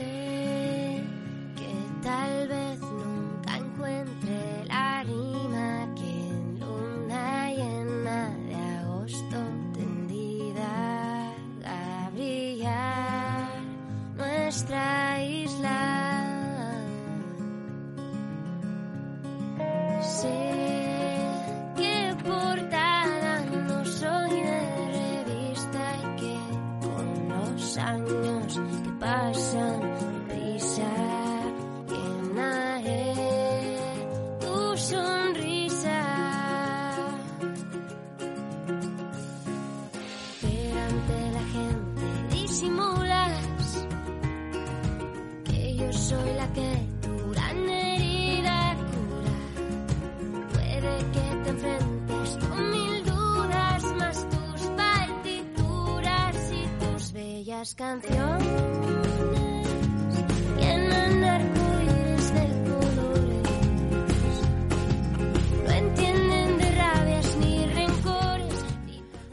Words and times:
say 0.00 0.39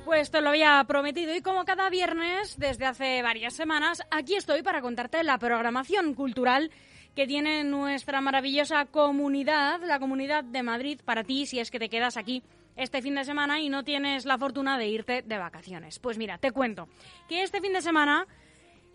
Pues 0.05 0.31
te 0.31 0.39
lo 0.39 0.49
había 0.49 0.81
prometido 0.87 1.35
y 1.35 1.41
como 1.41 1.65
cada 1.65 1.89
viernes 1.89 2.55
desde 2.57 2.85
hace 2.85 3.21
varias 3.21 3.53
semanas, 3.53 4.01
aquí 4.11 4.35
estoy 4.35 4.63
para 4.63 4.81
contarte 4.81 5.21
la 5.23 5.37
programación 5.37 6.13
cultural 6.13 6.71
que 7.15 7.27
tiene 7.27 7.65
nuestra 7.65 8.21
maravillosa 8.21 8.85
comunidad, 8.85 9.81
la 9.83 9.99
comunidad 9.99 10.45
de 10.45 10.63
Madrid, 10.63 11.01
para 11.03 11.25
ti 11.25 11.45
si 11.47 11.59
es 11.59 11.69
que 11.69 11.79
te 11.79 11.89
quedas 11.89 12.15
aquí 12.15 12.43
este 12.77 13.01
fin 13.01 13.15
de 13.15 13.25
semana 13.25 13.59
y 13.59 13.69
no 13.69 13.83
tienes 13.83 14.25
la 14.25 14.37
fortuna 14.37 14.77
de 14.77 14.87
irte 14.87 15.23
de 15.23 15.37
vacaciones. 15.37 15.99
Pues 15.99 16.17
mira, 16.17 16.37
te 16.37 16.51
cuento 16.51 16.87
que 17.27 17.43
este 17.43 17.59
fin 17.59 17.73
de 17.73 17.81
semana 17.81 18.27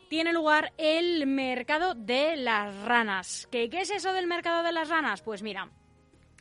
tiene 0.09 0.33
lugar 0.33 0.73
el 0.79 1.27
mercado 1.27 1.95
de 1.95 2.37
las 2.37 2.75
ranas. 2.85 3.49
¿Qué, 3.51 3.69
es 3.73 3.91
eso 3.91 4.13
del 4.13 4.27
mercado 4.27 4.63
de 4.63 4.73
las 4.73 4.89
ranas? 4.89 5.23
Pues 5.23 5.43
mira, 5.43 5.71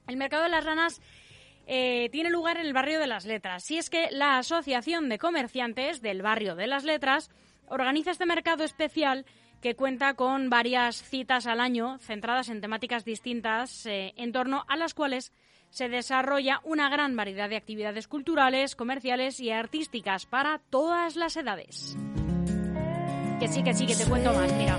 el 0.07 0.17
mercado 0.17 0.43
de 0.43 0.49
las 0.49 0.65
ranas 0.65 1.01
eh, 1.67 2.09
tiene 2.11 2.29
lugar 2.29 2.57
en 2.57 2.65
el 2.65 2.73
barrio 2.73 2.99
de 2.99 3.07
las 3.07 3.25
letras. 3.25 3.63
Si 3.63 3.77
es 3.77 3.89
que 3.89 4.09
la 4.11 4.37
Asociación 4.37 5.09
de 5.09 5.17
Comerciantes 5.17 6.01
del 6.01 6.21
barrio 6.21 6.55
de 6.55 6.67
las 6.67 6.83
letras 6.83 7.29
organiza 7.67 8.11
este 8.11 8.25
mercado 8.25 8.63
especial 8.63 9.25
que 9.61 9.75
cuenta 9.75 10.15
con 10.15 10.49
varias 10.49 11.01
citas 11.01 11.47
al 11.47 11.59
año 11.59 11.97
centradas 11.99 12.49
en 12.49 12.61
temáticas 12.61 13.05
distintas 13.05 13.85
eh, 13.85 14.13
en 14.17 14.31
torno 14.31 14.65
a 14.67 14.75
las 14.75 14.93
cuales 14.93 15.31
se 15.71 15.89
desarrolla 15.89 16.61
una 16.63 16.89
gran 16.89 17.15
variedad 17.15 17.49
de 17.49 17.55
actividades 17.55 18.07
culturales, 18.07 18.75
comerciales 18.75 19.39
y 19.39 19.49
artísticas 19.49 20.25
para 20.27 20.59
todas 20.69 21.15
las 21.15 21.35
edades. 21.37 21.97
Que 23.39 23.47
sí, 23.47 23.63
que 23.63 23.73
sí, 23.73 23.87
que 23.87 23.95
te 23.95 24.05
cuento 24.05 24.33
más. 24.33 24.53
Mira, 24.53 24.77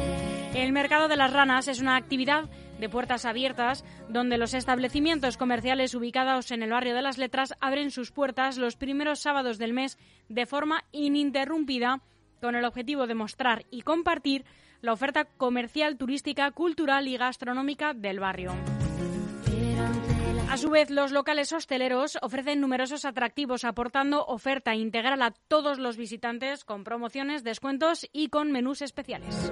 el 0.55 0.71
mercado 0.73 1.09
de 1.09 1.17
las 1.17 1.33
ranas 1.33 1.67
es 1.67 1.81
una 1.81 1.97
actividad 1.97 2.49
de 2.79 2.89
puertas 2.89 3.25
abiertas 3.25 3.85
donde 4.09 4.39
los 4.39 4.55
establecimientos 4.55 5.37
comerciales 5.37 5.95
ubicados 5.95 6.51
en 6.51 6.63
el 6.63 6.71
barrio 6.71 6.95
de 6.95 7.03
las 7.03 7.17
letras 7.17 7.55
abren 7.61 7.91
sus 7.91 8.13
puertas 8.13 8.59
los 8.59 8.77
primeros 8.77 9.21
sábados 9.21 9.59
del 9.59 9.73
mes 9.73 9.99
de 10.29 10.47
forma 10.47 10.85
ininterrumpida 10.93 12.01
con 12.41 12.55
el 12.55 12.65
objetivo 12.65 13.07
de 13.07 13.15
mostrar 13.15 13.65
y 13.71 13.83
compartir 13.83 14.45
la 14.81 14.93
oferta 14.93 15.25
comercial, 15.25 15.97
turística, 15.97 16.51
cultural 16.51 17.09
y 17.09 17.17
gastronómica 17.17 17.95
del 17.95 18.21
barrio. 18.21 18.53
A 20.51 20.59
su 20.59 20.69
vez, 20.69 20.91
los 20.91 21.13
locales 21.13 21.51
hosteleros 21.53 22.19
ofrecen 22.21 22.61
numerosos 22.61 23.07
atractivos, 23.07 23.65
aportando 23.65 24.27
oferta 24.27 24.75
integral 24.75 25.23
a 25.23 25.31
todos 25.49 25.79
los 25.79 25.97
visitantes 25.97 26.65
con 26.65 26.85
promociones, 26.85 27.43
descuentos 27.43 28.07
y 28.13 28.29
con 28.29 28.53
menús 28.53 28.83
especiales. 28.83 29.51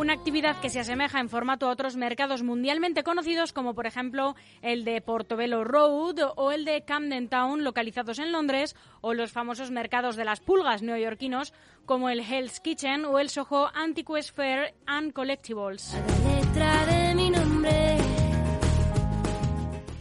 Una 0.00 0.14
actividad 0.14 0.58
que 0.62 0.70
se 0.70 0.80
asemeja 0.80 1.20
en 1.20 1.28
formato 1.28 1.68
a 1.68 1.72
otros 1.72 1.94
mercados 1.94 2.42
mundialmente 2.42 3.02
conocidos, 3.02 3.52
como 3.52 3.74
por 3.74 3.86
ejemplo 3.86 4.34
el 4.62 4.82
de 4.82 5.02
Portobello 5.02 5.62
Road 5.62 6.32
o 6.36 6.52
el 6.52 6.64
de 6.64 6.86
Camden 6.86 7.28
Town, 7.28 7.64
localizados 7.64 8.18
en 8.18 8.32
Londres, 8.32 8.74
o 9.02 9.12
los 9.12 9.30
famosos 9.30 9.70
mercados 9.70 10.16
de 10.16 10.24
las 10.24 10.40
pulgas 10.40 10.80
neoyorquinos, 10.80 11.52
como 11.84 12.08
el 12.08 12.20
Hell's 12.20 12.60
Kitchen 12.60 13.04
o 13.04 13.18
el 13.18 13.28
Soho 13.28 13.70
Antiques 13.74 14.32
Fair 14.32 14.74
and 14.86 15.12
Collectibles. 15.12 15.94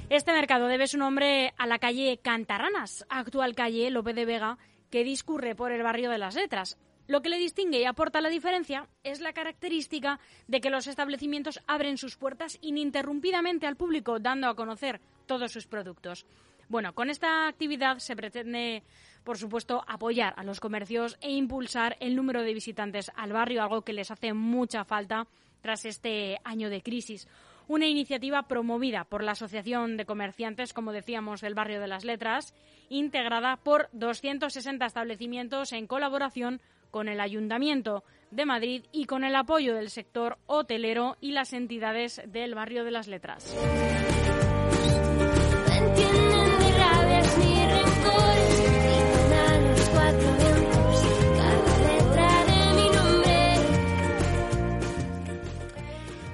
Este 0.09 0.31
mercado 0.31 0.67
debe 0.67 0.87
su 0.87 0.97
nombre 0.97 1.53
a 1.57 1.67
la 1.67 1.77
calle 1.77 2.21
Cantarranas, 2.23 3.05
actual 3.09 3.53
calle 3.53 3.91
Lope 3.91 4.13
de 4.13 4.23
Vega, 4.23 4.57
que 4.89 5.03
discurre 5.03 5.55
por 5.55 5.73
el 5.73 5.83
barrio 5.83 6.09
de 6.09 6.19
las 6.19 6.35
letras. 6.35 6.77
Lo 7.09 7.23
que 7.23 7.29
le 7.29 7.39
distingue 7.39 7.79
y 7.79 7.85
aporta 7.85 8.21
la 8.21 8.29
diferencia 8.29 8.87
es 9.03 9.19
la 9.19 9.33
característica 9.33 10.19
de 10.47 10.61
que 10.61 10.69
los 10.69 10.85
establecimientos 10.85 11.59
abren 11.65 11.97
sus 11.97 12.17
puertas 12.17 12.59
ininterrumpidamente 12.61 13.65
al 13.65 13.77
público, 13.77 14.19
dando 14.19 14.47
a 14.47 14.55
conocer 14.55 15.01
todos 15.25 15.51
sus 15.51 15.65
productos. 15.65 16.27
Bueno, 16.67 16.93
con 16.93 17.09
esta 17.09 17.47
actividad 17.47 17.97
se 17.97 18.15
pretende, 18.15 18.83
por 19.23 19.39
supuesto, 19.39 19.83
apoyar 19.87 20.35
a 20.37 20.43
los 20.43 20.59
comercios 20.59 21.17
e 21.19 21.31
impulsar 21.31 21.97
el 21.99 22.15
número 22.15 22.43
de 22.43 22.53
visitantes 22.53 23.11
al 23.15 23.33
barrio, 23.33 23.63
algo 23.63 23.81
que 23.81 23.93
les 23.93 24.11
hace 24.11 24.33
mucha 24.33 24.85
falta 24.85 25.25
tras 25.61 25.85
este 25.85 26.37
año 26.43 26.69
de 26.69 26.83
crisis. 26.83 27.27
Una 27.67 27.87
iniciativa 27.87 28.43
promovida 28.43 29.03
por 29.03 29.23
la 29.23 29.31
Asociación 29.31 29.97
de 29.97 30.05
Comerciantes, 30.05 30.73
como 30.73 30.91
decíamos, 30.91 31.41
del 31.41 31.55
barrio 31.55 31.81
de 31.81 31.87
las 31.87 32.05
Letras, 32.05 32.53
integrada 32.87 33.57
por 33.57 33.89
260 33.93 34.85
establecimientos 34.85 35.73
en 35.73 35.87
colaboración 35.87 36.61
con 36.91 37.07
el 37.07 37.19
Ayuntamiento 37.19 38.03
de 38.31 38.45
Madrid 38.45 38.83
y 38.91 39.05
con 39.05 39.23
el 39.23 39.35
apoyo 39.35 39.75
del 39.75 39.89
sector 39.89 40.37
hotelero 40.45 41.17
y 41.21 41.31
las 41.31 41.53
entidades 41.53 42.21
del 42.27 42.55
barrio 42.55 42.83
de 42.83 42.91
las 42.91 43.07
Letras. 43.07 43.55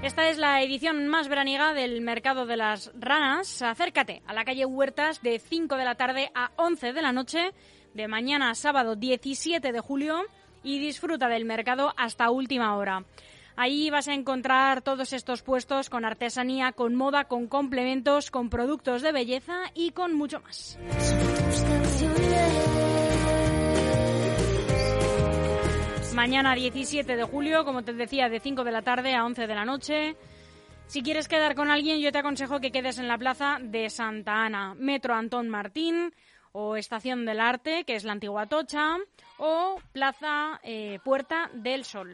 Esta 0.06 0.30
es 0.30 0.38
la 0.38 0.62
edición 0.62 1.08
más 1.08 1.28
veraniega 1.28 1.74
del 1.74 2.00
Mercado 2.02 2.46
de 2.46 2.56
las 2.58 2.92
Ranas. 2.94 3.64
Acércate 3.64 4.22
a 4.28 4.34
la 4.34 4.46
calle 4.46 4.64
Huertas 4.66 5.22
de 5.24 5.40
5 5.40 5.76
de 5.78 5.84
la 5.84 5.96
tarde 5.96 6.32
a 6.36 6.52
11 6.58 6.94
de 6.94 7.02
la 7.02 7.12
noche 7.12 7.52
de 7.96 8.08
mañana 8.08 8.54
sábado 8.54 8.96
17 8.96 9.72
de 9.72 9.80
julio 9.80 10.22
y 10.66 10.80
disfruta 10.80 11.30
del 11.30 11.46
mercado 11.46 11.94
hasta 11.96 12.32
última 12.32 12.76
hora. 12.76 13.06
Ahí 13.56 13.90
vas 13.90 14.10
a 14.10 14.14
encontrar 14.14 14.82
todos 14.82 15.14
estos 15.14 15.42
puestos 15.42 15.90
con 15.90 16.04
artesanía, 16.04 16.74
con 16.74 16.94
moda, 16.96 17.26
con 17.26 17.48
complementos, 17.48 18.30
con 18.32 18.50
productos 18.50 19.02
de 19.02 19.14
belleza 19.14 19.72
y 19.74 19.92
con 19.92 20.14
mucho 20.14 20.42
más. 20.42 20.78
Mañana 26.14 26.56
17 26.56 27.16
de 27.16 27.24
julio, 27.24 27.64
como 27.64 27.84
te 27.84 27.94
decía, 27.94 28.28
de 28.28 28.40
5 28.40 28.64
de 28.64 28.72
la 28.72 28.82
tarde 28.82 29.14
a 29.14 29.26
11 29.26 29.48
de 29.48 29.56
la 29.56 29.64
noche. 29.66 30.16
Si 30.88 31.02
quieres 31.02 31.28
quedar 31.28 31.56
con 31.56 31.70
alguien, 31.70 32.00
yo 32.00 32.12
te 32.12 32.20
aconsejo 32.20 32.60
que 32.60 32.72
quedes 32.72 33.00
en 33.00 33.08
la 33.08 33.18
plaza 33.18 33.58
de 33.62 33.90
Santa 33.90 34.46
Ana, 34.46 34.76
Metro 34.76 35.14
Antón 35.14 35.50
Martín 35.50 36.14
o 36.58 36.78
Estación 36.78 37.26
del 37.26 37.42
Arte, 37.42 37.84
que 37.84 37.96
es 37.96 38.06
la 38.06 38.14
antigua 38.14 38.48
Tocha, 38.48 38.96
o 39.38 39.76
Plaza 39.92 40.62
eh, 40.64 41.00
Puerta 41.04 41.52
del 41.54 41.84
Sol. 41.84 42.10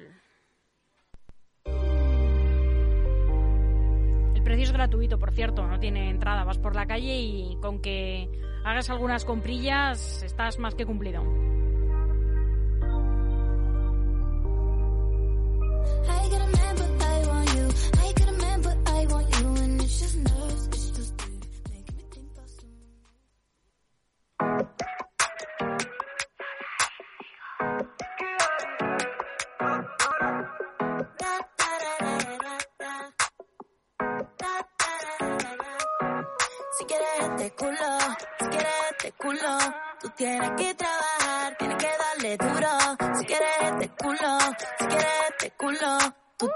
El 4.33 4.43
precio 4.43 4.63
es 4.63 4.71
gratuito, 4.71 5.19
por 5.19 5.31
cierto, 5.31 5.67
no 5.67 5.79
tiene 5.79 6.09
entrada. 6.09 6.43
Vas 6.43 6.57
por 6.57 6.75
la 6.75 6.87
calle 6.87 7.21
y 7.21 7.55
con 7.61 7.83
que 7.83 8.27
hagas 8.65 8.89
algunas 8.89 9.25
comprillas 9.25 10.23
estás 10.23 10.57
más 10.57 10.73
que 10.73 10.87
cumplido. 10.87 11.23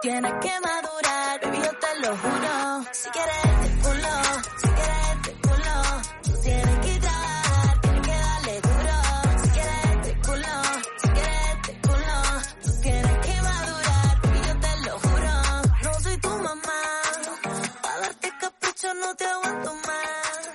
Tú 0.06 0.12
tienes 0.12 0.34
que 0.34 0.52
madurar, 0.62 1.42
baby, 1.42 1.58
yo 1.64 1.72
te 1.80 2.00
lo 2.02 2.16
juro. 2.16 2.86
Si 2.92 3.10
quieres 3.10 3.36
este 3.44 3.70
culo, 3.82 4.14
si 4.62 4.68
quieres 4.68 5.08
este 5.16 5.32
culo. 5.42 5.76
Tú 6.22 6.32
tienes 6.44 6.80
que 6.86 7.00
trabajar, 7.00 7.82
tienes 7.82 8.02
que 8.06 8.14
darle 8.14 8.62
duro. 8.62 8.98
Si 9.42 9.50
quieres 9.50 9.86
este 9.96 10.14
culo, 10.28 10.54
si 11.02 11.08
quieres 11.10 11.46
este 11.56 11.74
culo. 11.88 12.18
Tú 12.64 12.72
tienes 12.84 13.18
que 13.26 13.42
madurar, 13.42 14.22
baby, 14.22 14.40
yo 14.48 14.54
te 14.60 14.74
lo 14.86 14.94
juro. 15.00 15.34
No 15.84 16.00
soy 16.02 16.18
tu 16.18 16.30
mamá, 16.30 16.82
para 17.82 17.98
darte 18.02 18.30
capricho 18.40 18.94
no 18.94 19.16
te 19.16 19.26
aguanto 19.26 19.74
más. 19.74 20.50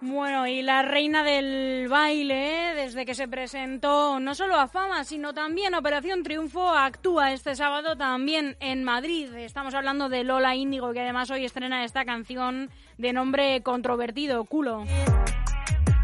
Bueno, 0.00 0.46
y 0.46 0.62
la 0.62 0.80
reina 0.80 1.22
del 1.22 1.86
baile, 1.90 2.57
desde 2.98 3.06
que 3.06 3.14
se 3.14 3.28
presentó 3.28 4.18
no 4.18 4.34
solo 4.34 4.56
a 4.56 4.66
Fama, 4.66 5.04
sino 5.04 5.32
también 5.32 5.72
Operación 5.76 6.24
Triunfo, 6.24 6.68
actúa 6.70 7.30
este 7.32 7.54
sábado 7.54 7.94
también 7.96 8.56
en 8.58 8.82
Madrid. 8.82 9.32
Estamos 9.36 9.72
hablando 9.74 10.08
de 10.08 10.24
Lola 10.24 10.56
Índigo, 10.56 10.92
que 10.92 11.02
además 11.02 11.30
hoy 11.30 11.44
estrena 11.44 11.84
esta 11.84 12.04
canción 12.04 12.70
de 12.96 13.12
nombre 13.12 13.62
controvertido, 13.62 14.44
culo. 14.46 14.82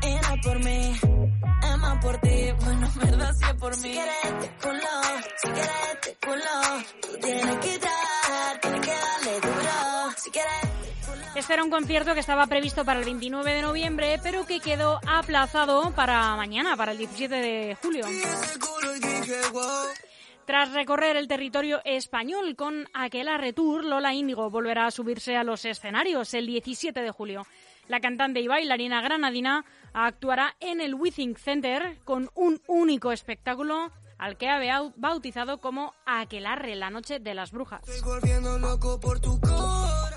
Era 0.03 0.37
por 0.41 0.65
mí, 0.65 0.93
es 0.93 1.79
más 1.79 1.99
por 2.01 2.21
ti. 2.21 2.53
Bueno, 2.61 2.87
en 2.87 3.11
verdad 3.11 3.33
sí 3.33 3.45
es 3.45 3.55
por 3.55 3.77
mí. 3.77 3.83
Si 3.83 3.91
quieres 3.91 4.25
este 4.25 4.51
culo, 4.63 4.91
si 5.37 5.49
quieres 5.49 5.89
este 5.95 6.17
culo, 6.25 6.85
tú 7.03 7.09
tienes 7.21 7.57
que 7.57 7.79
trabajar, 7.81 8.61
tienes 8.61 8.81
que 8.83 8.93
darle 8.93 9.41
duro. 9.41 10.13
Si 10.17 10.31
quieres 10.31 10.74
este 11.37 11.53
era 11.55 11.65
un 11.65 11.71
concierto 11.71 12.15
que 12.15 12.21
estaba 12.21 12.47
previsto 12.47 12.85
para 12.85 12.99
el 13.01 13.05
29 13.05 13.55
de 13.55 13.63
noviembre, 13.63 14.19
pero 14.23 14.47
que 14.47 14.61
quedó 14.61 15.01
aplazado 15.07 15.91
para 15.93 16.37
mañana, 16.37 16.77
para 16.77 16.93
el 16.93 16.99
17 16.99 17.35
de 17.35 17.77
julio. 17.81 18.07
Tras 20.47 20.73
recorrer 20.73 21.17
el 21.17 21.27
territorio 21.27 21.81
español 21.85 22.55
con 22.55 22.87
Aquela 22.93 23.39
Retour, 23.39 23.85
Lola 23.85 24.13
Índigo 24.13 24.51
volverá 24.51 24.87
a 24.87 24.91
subirse 24.91 25.37
a 25.37 25.45
los 25.45 25.65
escenarios 25.65 26.35
el 26.35 26.47
17 26.47 27.01
de 27.01 27.11
julio. 27.11 27.47
La 27.89 28.01
cantante 28.01 28.41
y 28.41 28.47
bailarina 28.49 29.01
granadina 29.01 29.65
actuará 29.93 30.55
en 30.61 30.81
el 30.81 30.95
Withing 30.95 31.37
Center 31.37 31.99
con 32.05 32.31
un 32.35 32.61
único 32.67 33.11
espectáculo 33.13 33.91
al 34.19 34.37
que 34.37 34.49
ha 34.49 34.61
bau- 34.61 34.93
bautizado 34.97 35.59
como 35.59 35.93
Aquelarre, 36.07 36.77
la 36.77 36.91
noche 36.91 37.19
de 37.21 37.35
las 37.35 37.51
brujas. 37.51 37.83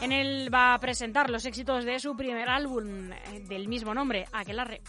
En 0.02 0.12
él 0.12 0.54
va 0.54 0.74
a 0.74 0.80
presentar 0.80 1.30
los 1.30 1.46
éxitos 1.46 1.84
de 1.84 2.00
su 2.00 2.16
primer 2.16 2.50
álbum 2.50 3.12
eh, 3.12 3.44
del 3.48 3.68
mismo 3.68 3.94
nombre, 3.94 4.26
Aquelarre. 4.32 4.82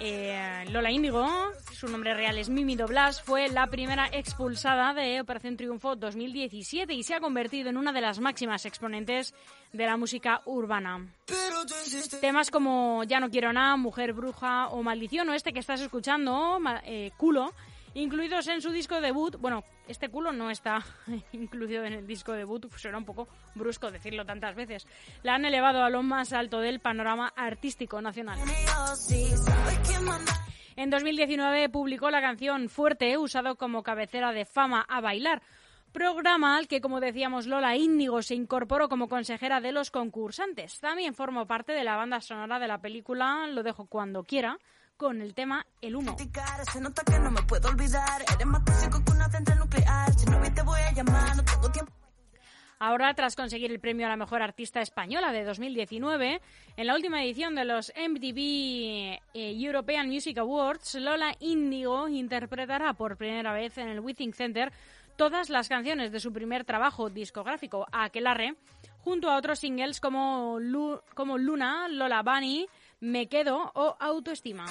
Eh, 0.00 0.64
Lola 0.70 0.90
Índigo, 0.92 1.28
su 1.72 1.88
nombre 1.88 2.14
real 2.14 2.38
es 2.38 2.48
Mimi 2.48 2.76
Doblas, 2.76 3.20
fue 3.20 3.48
la 3.48 3.66
primera 3.66 4.08
expulsada 4.12 4.94
de 4.94 5.20
Operación 5.20 5.56
Triunfo 5.56 5.96
2017 5.96 6.94
y 6.94 7.02
se 7.02 7.14
ha 7.14 7.20
convertido 7.20 7.68
en 7.68 7.76
una 7.76 7.92
de 7.92 8.00
las 8.00 8.20
máximas 8.20 8.64
exponentes 8.64 9.34
de 9.72 9.86
la 9.86 9.96
música 9.96 10.42
urbana. 10.44 11.04
Temas 12.20 12.50
como 12.50 13.02
Ya 13.04 13.18
no 13.18 13.28
quiero 13.30 13.52
nada, 13.52 13.76
Mujer 13.76 14.12
bruja 14.12 14.68
o 14.68 14.82
Maldición 14.84 15.28
o 15.30 15.34
este 15.34 15.52
que 15.52 15.58
estás 15.58 15.80
escuchando, 15.80 16.60
eh, 16.84 17.10
Culo, 17.16 17.52
incluidos 17.98 18.46
en 18.48 18.62
su 18.62 18.70
disco 18.70 19.00
debut. 19.00 19.36
Bueno, 19.36 19.64
este 19.86 20.08
culo 20.08 20.32
no 20.32 20.50
está 20.50 20.84
incluido 21.32 21.84
en 21.84 21.92
el 21.94 22.06
disco 22.06 22.32
debut, 22.32 22.66
pues 22.68 22.80
será 22.80 22.98
un 22.98 23.04
poco 23.04 23.28
brusco 23.54 23.90
decirlo 23.90 24.24
tantas 24.24 24.54
veces. 24.54 24.86
La 25.22 25.34
han 25.34 25.44
elevado 25.44 25.82
a 25.82 25.90
lo 25.90 26.02
más 26.02 26.32
alto 26.32 26.60
del 26.60 26.80
panorama 26.80 27.32
artístico 27.36 28.00
nacional. 28.00 28.38
En 30.76 30.90
2019 30.90 31.68
publicó 31.70 32.10
la 32.10 32.20
canción 32.20 32.68
Fuerte, 32.68 33.18
usado 33.18 33.56
como 33.56 33.82
cabecera 33.82 34.32
de 34.32 34.44
fama 34.44 34.86
a 34.88 35.00
bailar. 35.00 35.42
Programa 35.92 36.56
al 36.56 36.68
que, 36.68 36.80
como 36.80 37.00
decíamos, 37.00 37.46
Lola 37.46 37.74
Índigo 37.74 38.22
se 38.22 38.34
incorporó 38.34 38.88
como 38.88 39.08
consejera 39.08 39.60
de 39.60 39.72
los 39.72 39.90
concursantes. 39.90 40.78
También 40.80 41.14
formó 41.14 41.46
parte 41.46 41.72
de 41.72 41.82
la 41.82 41.96
banda 41.96 42.20
sonora 42.20 42.58
de 42.58 42.68
la 42.68 42.80
película 42.80 43.46
Lo 43.48 43.62
dejo 43.62 43.86
cuando 43.86 44.22
quiera, 44.22 44.58
con 44.98 45.22
el 45.22 45.32
tema 45.32 45.64
El 45.80 45.96
humo. 45.96 46.14
Se 46.72 46.80
nota 46.80 47.02
que 47.04 47.18
no 47.20 47.30
me 47.30 47.40
puedo 47.42 47.68
olvidar. 47.68 48.20
Eres 48.34 48.46
más 48.46 48.64
tóxico 48.64 49.02
que 49.04 49.12
una 49.12 49.30
central 49.30 49.58
nuclear. 49.60 50.12
Si 50.12 50.26
no 50.26 50.40
te 50.52 50.62
voy 50.62 50.80
a 50.80 50.92
llamar, 50.92 51.36
no 51.36 51.44
tengo 51.44 51.70
tiempo. 51.70 51.92
Ahora, 52.80 53.12
tras 53.14 53.34
conseguir 53.34 53.70
el 53.72 53.80
premio 53.80 54.06
a 54.06 54.08
la 54.10 54.16
mejor 54.16 54.40
artista 54.42 54.80
española 54.80 55.32
de 55.32 55.44
2019, 55.44 56.40
en 56.76 56.86
la 56.86 56.94
última 56.94 57.22
edición 57.24 57.54
de 57.56 57.64
los 57.64 57.92
MTV 57.96 58.38
eh, 58.38 59.20
European 59.34 60.08
Music 60.08 60.38
Awards, 60.38 60.94
Lola 60.96 61.34
Índigo 61.40 62.06
interpretará 62.08 62.92
por 62.94 63.16
primera 63.16 63.52
vez 63.52 63.78
en 63.78 63.88
el 63.88 63.98
Withing 64.00 64.32
Center 64.32 64.72
todas 65.16 65.48
las 65.50 65.68
canciones 65.68 66.12
de 66.12 66.20
su 66.20 66.32
primer 66.32 66.64
trabajo 66.64 67.10
discográfico, 67.10 67.84
Aquelarre, 67.90 68.54
junto 68.98 69.28
a 69.28 69.36
otros 69.36 69.58
singles 69.58 70.00
como, 70.00 70.58
Lu- 70.60 71.00
como 71.14 71.36
Luna, 71.36 71.88
Lola 71.88 72.22
Bunny, 72.22 72.68
Me 73.00 73.28
Quedo 73.28 73.70
o 73.74 73.96
Autoestima. 74.00 74.66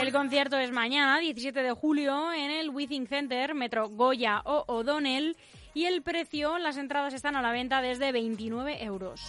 El 0.00 0.12
concierto 0.12 0.58
es 0.58 0.70
mañana, 0.70 1.18
17 1.18 1.62
de 1.62 1.72
julio, 1.72 2.32
en 2.32 2.50
el 2.50 2.70
Withing 2.70 3.06
Center, 3.06 3.54
Metro 3.54 3.90
Goya 3.90 4.40
o 4.46 4.64
O'Donnell, 4.66 5.36
y 5.74 5.84
el 5.84 6.02
precio, 6.02 6.58
las 6.58 6.78
entradas 6.78 7.12
están 7.12 7.36
a 7.36 7.42
la 7.42 7.52
venta 7.52 7.82
desde 7.82 8.12
29 8.12 8.82
euros. 8.82 9.20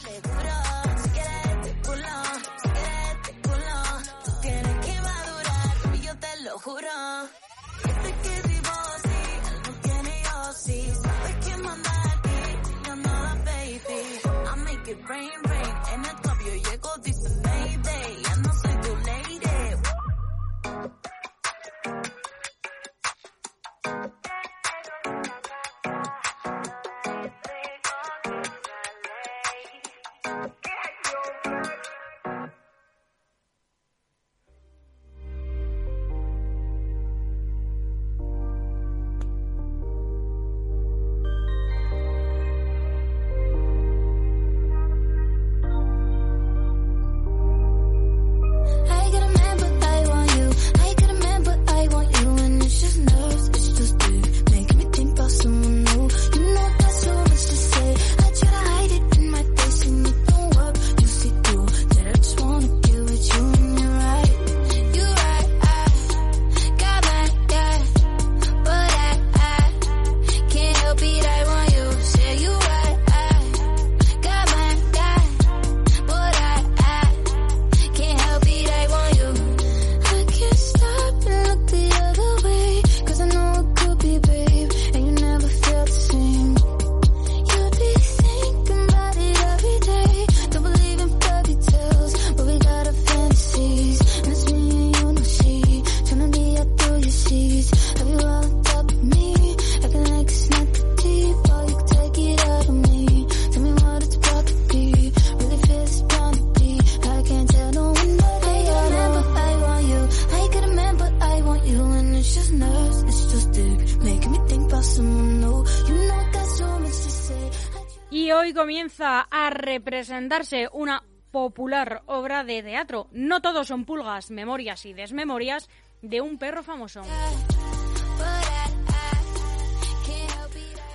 A 119.85 119.91
representarse 119.91 120.67
una 120.73 121.03
popular 121.31 122.01
obra 122.07 122.43
de 122.43 122.63
teatro. 122.63 123.07
No 123.11 123.41
todos 123.41 123.67
son 123.67 123.85
pulgas, 123.85 124.31
memorias 124.31 124.83
y 124.85 124.93
desmemorias 124.93 125.69
de 126.01 126.21
un 126.21 126.39
perro 126.39 126.63
famoso. 126.63 127.01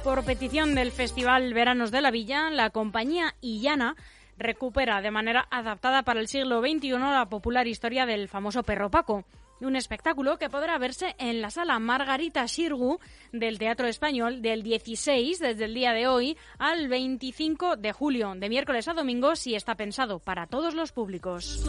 Por 0.02 0.24
petición 0.24 0.74
del 0.74 0.90
Festival 0.90 1.54
Veranos 1.54 1.92
de 1.92 2.00
la 2.00 2.10
Villa, 2.10 2.50
la 2.50 2.70
compañía 2.70 3.36
Illana 3.40 3.94
recupera 4.36 5.00
de 5.02 5.10
manera 5.12 5.46
adaptada 5.50 6.02
para 6.02 6.18
el 6.18 6.26
siglo 6.26 6.60
XXI 6.60 6.98
la 6.98 7.28
popular 7.28 7.68
historia 7.68 8.06
del 8.06 8.28
famoso 8.28 8.64
perro 8.64 8.90
Paco 8.90 9.24
un 9.60 9.76
espectáculo 9.76 10.38
que 10.38 10.50
podrá 10.50 10.78
verse 10.78 11.14
en 11.18 11.40
la 11.40 11.50
sala 11.50 11.78
Margarita 11.78 12.46
Xirgu 12.46 12.98
del 13.32 13.58
Teatro 13.58 13.86
Español 13.86 14.42
del 14.42 14.62
16, 14.62 15.38
desde 15.38 15.64
el 15.64 15.74
día 15.74 15.92
de 15.92 16.08
hoy, 16.08 16.36
al 16.58 16.88
25 16.88 17.76
de 17.76 17.92
julio, 17.92 18.34
de 18.36 18.48
miércoles 18.48 18.88
a 18.88 18.94
domingo, 18.94 19.36
si 19.36 19.54
está 19.54 19.74
pensado 19.74 20.18
para 20.18 20.46
todos 20.46 20.74
los 20.74 20.92
públicos. 20.92 21.64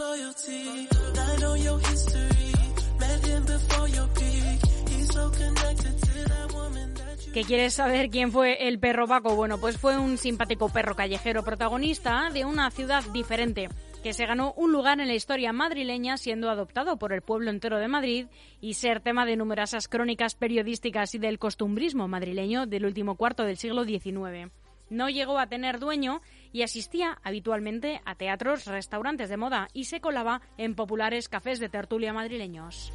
¿Qué 7.32 7.44
quieres 7.44 7.72
saber 7.72 8.10
quién 8.10 8.30
fue 8.30 8.68
el 8.68 8.78
perro 8.78 9.08
Paco? 9.08 9.34
Bueno, 9.34 9.58
pues 9.58 9.78
fue 9.78 9.98
un 9.98 10.18
simpático 10.18 10.68
perro 10.68 10.94
callejero 10.94 11.42
protagonista 11.42 12.28
de 12.30 12.44
una 12.44 12.70
ciudad 12.70 13.02
diferente 13.12 13.68
que 14.02 14.12
se 14.12 14.26
ganó 14.26 14.52
un 14.54 14.72
lugar 14.72 15.00
en 15.00 15.08
la 15.08 15.14
historia 15.14 15.52
madrileña 15.52 16.16
siendo 16.16 16.50
adoptado 16.50 16.96
por 16.98 17.12
el 17.12 17.22
pueblo 17.22 17.50
entero 17.50 17.78
de 17.78 17.88
Madrid 17.88 18.26
y 18.60 18.74
ser 18.74 19.00
tema 19.00 19.24
de 19.24 19.36
numerosas 19.36 19.88
crónicas 19.88 20.34
periodísticas 20.34 21.14
y 21.14 21.18
del 21.18 21.38
costumbrismo 21.38 22.08
madrileño 22.08 22.66
del 22.66 22.84
último 22.84 23.16
cuarto 23.16 23.44
del 23.44 23.56
siglo 23.56 23.84
XIX. 23.84 24.50
No 24.90 25.08
llegó 25.08 25.38
a 25.38 25.46
tener 25.46 25.78
dueño 25.78 26.20
y 26.52 26.62
asistía 26.62 27.18
habitualmente 27.22 28.02
a 28.04 28.14
teatros, 28.16 28.66
restaurantes 28.66 29.30
de 29.30 29.36
moda 29.36 29.68
y 29.72 29.84
se 29.84 30.00
colaba 30.00 30.42
en 30.58 30.74
populares 30.74 31.28
cafés 31.28 31.60
de 31.60 31.68
tertulia 31.68 32.12
madrileños. 32.12 32.92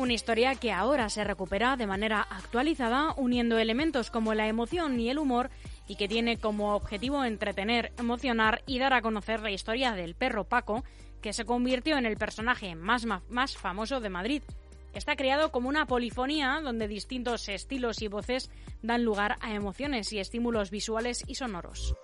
Una 0.00 0.14
historia 0.14 0.54
que 0.54 0.72
ahora 0.72 1.10
se 1.10 1.24
recupera 1.24 1.76
de 1.76 1.86
manera 1.86 2.22
actualizada, 2.22 3.12
uniendo 3.18 3.58
elementos 3.58 4.10
como 4.10 4.32
la 4.32 4.48
emoción 4.48 4.98
y 4.98 5.10
el 5.10 5.18
humor, 5.18 5.50
y 5.86 5.96
que 5.96 6.08
tiene 6.08 6.38
como 6.38 6.74
objetivo 6.74 7.22
entretener, 7.22 7.92
emocionar 7.98 8.62
y 8.64 8.78
dar 8.78 8.94
a 8.94 9.02
conocer 9.02 9.40
la 9.40 9.50
historia 9.50 9.92
del 9.92 10.14
perro 10.14 10.44
Paco, 10.44 10.84
que 11.20 11.34
se 11.34 11.44
convirtió 11.44 11.98
en 11.98 12.06
el 12.06 12.16
personaje 12.16 12.74
más, 12.74 13.04
más 13.28 13.58
famoso 13.58 14.00
de 14.00 14.08
Madrid. 14.08 14.42
Está 14.94 15.16
creado 15.16 15.52
como 15.52 15.68
una 15.68 15.84
polifonía 15.84 16.60
donde 16.62 16.88
distintos 16.88 17.46
estilos 17.50 18.00
y 18.00 18.08
voces 18.08 18.50
dan 18.80 19.04
lugar 19.04 19.36
a 19.42 19.52
emociones 19.52 20.14
y 20.14 20.18
estímulos 20.18 20.70
visuales 20.70 21.24
y 21.26 21.34
sonoros. 21.34 21.94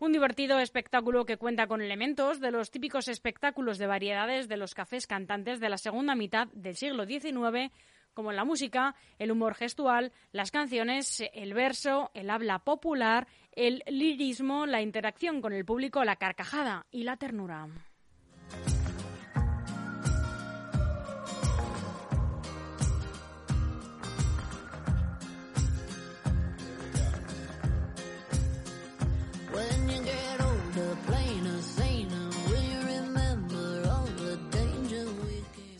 Un 0.00 0.12
divertido 0.12 0.60
espectáculo 0.60 1.24
que 1.24 1.38
cuenta 1.38 1.66
con 1.66 1.82
elementos 1.82 2.38
de 2.38 2.52
los 2.52 2.70
típicos 2.70 3.08
espectáculos 3.08 3.78
de 3.78 3.88
variedades 3.88 4.46
de 4.46 4.56
los 4.56 4.72
cafés 4.72 5.08
cantantes 5.08 5.58
de 5.58 5.68
la 5.68 5.76
segunda 5.76 6.14
mitad 6.14 6.46
del 6.52 6.76
siglo 6.76 7.04
XIX, 7.04 7.72
como 8.14 8.30
la 8.30 8.44
música, 8.44 8.94
el 9.18 9.32
humor 9.32 9.54
gestual, 9.54 10.12
las 10.30 10.52
canciones, 10.52 11.24
el 11.34 11.52
verso, 11.52 12.12
el 12.14 12.30
habla 12.30 12.60
popular, 12.60 13.26
el 13.50 13.82
lirismo, 13.88 14.66
la 14.66 14.82
interacción 14.82 15.40
con 15.40 15.52
el 15.52 15.64
público, 15.64 16.04
la 16.04 16.14
carcajada 16.14 16.86
y 16.92 17.02
la 17.02 17.16
ternura. 17.16 17.66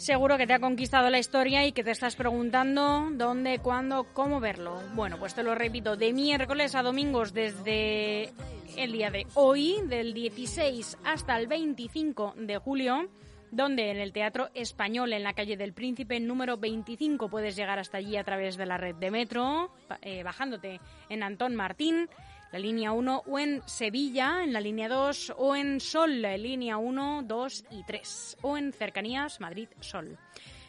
Seguro 0.09 0.39
que 0.39 0.47
te 0.47 0.55
ha 0.55 0.59
conquistado 0.59 1.11
la 1.11 1.19
historia 1.19 1.67
y 1.67 1.73
que 1.73 1.85
te 1.85 1.91
estás 1.91 2.17
preguntando 2.17 3.11
dónde, 3.13 3.59
cuándo, 3.59 4.05
cómo 4.15 4.41
verlo. 4.41 4.81
Bueno, 4.95 5.19
pues 5.19 5.35
te 5.35 5.43
lo 5.43 5.55
repito, 5.55 5.99
de 5.99 6.15
miércoles 6.15 6.75
a 6.75 6.83
domingos 6.83 7.35
desde 7.35 8.33
el 8.79 8.93
día 8.93 9.11
de 9.11 9.27
hoy, 9.35 9.77
del 9.85 10.15
16 10.15 10.97
hasta 11.05 11.37
el 11.39 11.47
25 11.47 12.37
de 12.39 12.57
julio, 12.57 13.11
donde 13.51 13.91
en 13.91 13.99
el 13.99 14.15
Teatro 14.15 14.49
Español, 14.55 15.13
en 15.13 15.25
la 15.25 15.35
calle 15.35 15.59
del 15.59 15.75
Príncipe, 15.75 16.19
número 16.21 16.57
25, 16.57 17.29
puedes 17.29 17.55
llegar 17.55 17.79
hasta 17.79 17.99
allí 17.99 18.17
a 18.17 18.25
través 18.25 18.57
de 18.57 18.65
la 18.65 18.79
red 18.79 18.95
de 18.95 19.11
metro, 19.11 19.71
eh, 20.01 20.23
bajándote 20.23 20.81
en 21.11 21.23
Antón 21.23 21.55
Martín 21.55 22.09
la 22.53 22.59
línea 22.59 22.93
1 22.93 23.23
o 23.27 23.39
en 23.39 23.63
Sevilla 23.67 24.43
en 24.43 24.53
la 24.53 24.61
línea 24.61 24.89
2 24.89 25.35
o 25.37 25.55
en 25.55 25.81
Sol, 25.81 26.23
la 26.23 26.37
línea 26.37 26.77
1, 26.77 27.23
2 27.25 27.65
y 27.71 27.83
3 27.85 28.39
o 28.43 28.57
en 28.57 28.73
Cercanías 28.73 29.41
Madrid 29.41 29.69
Sol. 29.81 30.19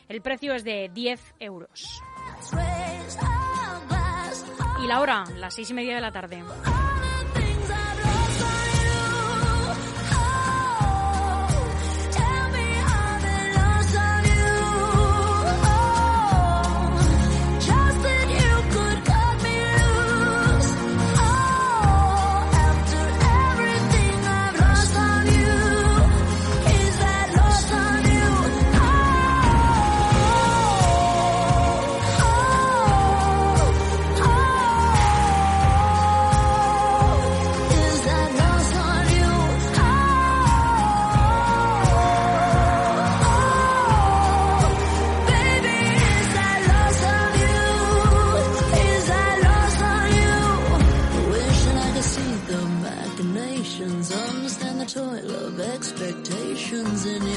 El 0.07 0.21
precio 0.21 0.53
es 0.53 0.63
de 0.63 0.89
10 0.93 1.35
euros. 1.39 2.01
Y 4.83 4.87
la 4.87 5.01
hora, 5.01 5.23
las 5.35 5.53
seis 5.53 5.69
y 5.69 5.73
media 5.73 5.95
de 5.95 6.01
la 6.01 6.11
tarde. 6.11 6.43
De 56.71 57.28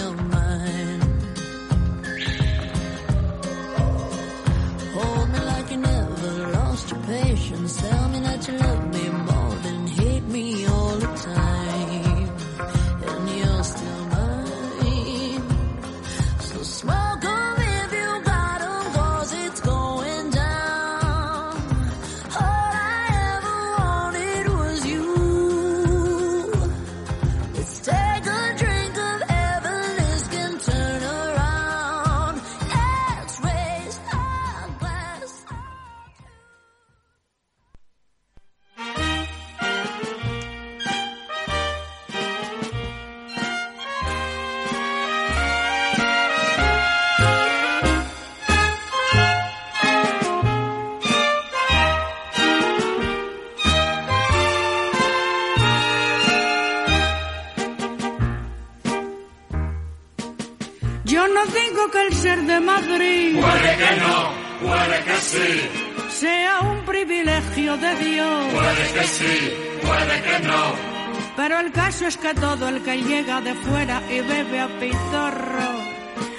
Pero 71.36 71.60
el 71.60 71.72
caso 71.72 72.06
es 72.06 72.16
que 72.16 72.34
todo 72.34 72.68
el 72.68 72.82
que 72.82 73.02
llega 73.02 73.40
de 73.40 73.54
fuera 73.54 74.02
y 74.10 74.20
bebe 74.20 74.60
a 74.60 74.68
pitorro 74.78 75.70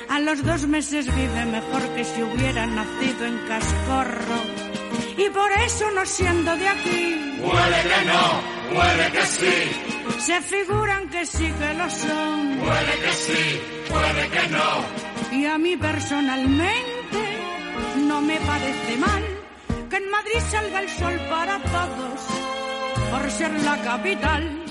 A 0.09 0.19
los 0.19 0.43
dos 0.43 0.67
meses 0.67 1.07
vive 1.15 1.45
mejor 1.45 1.81
que 1.95 2.03
si 2.03 2.21
hubiera 2.21 2.67
nacido 2.67 3.25
en 3.25 3.37
Cascorro. 3.47 4.39
Y 5.17 5.29
por 5.29 5.51
eso 5.65 5.89
no 5.91 6.05
siendo 6.05 6.55
de 6.55 6.67
aquí. 6.67 7.39
Puede 7.41 7.81
que 7.81 8.05
no, 8.05 8.75
puede 8.75 9.11
que 9.11 9.25
sí. 9.25 10.19
Se 10.19 10.41
figuran 10.41 11.09
que 11.09 11.25
sí 11.25 11.51
que 11.59 11.73
lo 11.73 11.89
son. 11.89 12.57
Puede 12.57 12.99
que 13.03 13.13
sí, 13.13 13.61
puede 13.89 14.29
que 14.29 14.47
no. 14.49 15.37
Y 15.37 15.45
a 15.45 15.57
mí 15.57 15.75
personalmente 15.75 17.21
no 18.07 18.21
me 18.21 18.37
parece 18.37 18.97
mal 18.97 19.23
que 19.89 19.97
en 19.97 20.09
Madrid 20.09 20.39
salga 20.51 20.79
el 20.81 20.89
sol 20.89 21.19
para 21.29 21.59
todos 21.59 22.21
por 23.11 23.31
ser 23.31 23.51
la 23.63 23.77
capital. 23.81 24.62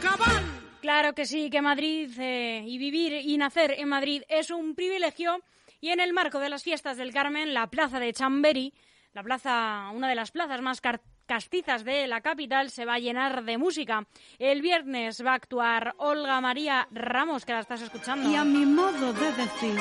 Cabal. 0.00 0.44
Claro 0.80 1.14
que 1.14 1.26
sí, 1.26 1.50
que 1.50 1.62
Madrid 1.62 2.10
eh, 2.18 2.62
y 2.66 2.78
vivir 2.78 3.12
y 3.12 3.36
nacer 3.38 3.74
en 3.76 3.88
Madrid 3.88 4.22
es 4.28 4.50
un 4.50 4.74
privilegio. 4.74 5.40
Y 5.80 5.90
en 5.90 6.00
el 6.00 6.12
marco 6.12 6.38
de 6.38 6.48
las 6.48 6.62
fiestas 6.62 6.96
del 6.96 7.12
Carmen, 7.12 7.52
la 7.52 7.66
plaza 7.66 7.98
de 7.98 8.12
Chamberí, 8.12 8.72
la 9.12 9.22
plaza, 9.22 9.90
una 9.92 10.08
de 10.08 10.14
las 10.14 10.30
plazas 10.30 10.60
más 10.62 10.80
castizas 11.26 11.84
de 11.84 12.06
la 12.06 12.20
capital, 12.20 12.70
se 12.70 12.84
va 12.84 12.94
a 12.94 12.98
llenar 12.98 13.44
de 13.44 13.58
música. 13.58 14.06
El 14.38 14.62
viernes 14.62 15.24
va 15.24 15.32
a 15.32 15.34
actuar 15.34 15.94
Olga 15.98 16.40
María 16.40 16.86
Ramos, 16.92 17.44
que 17.44 17.52
la 17.52 17.60
estás 17.60 17.82
escuchando. 17.82 18.30
Y 18.30 18.36
a 18.36 18.44
mi 18.44 18.64
modo 18.64 19.12
de 19.12 19.32
decir, 19.32 19.78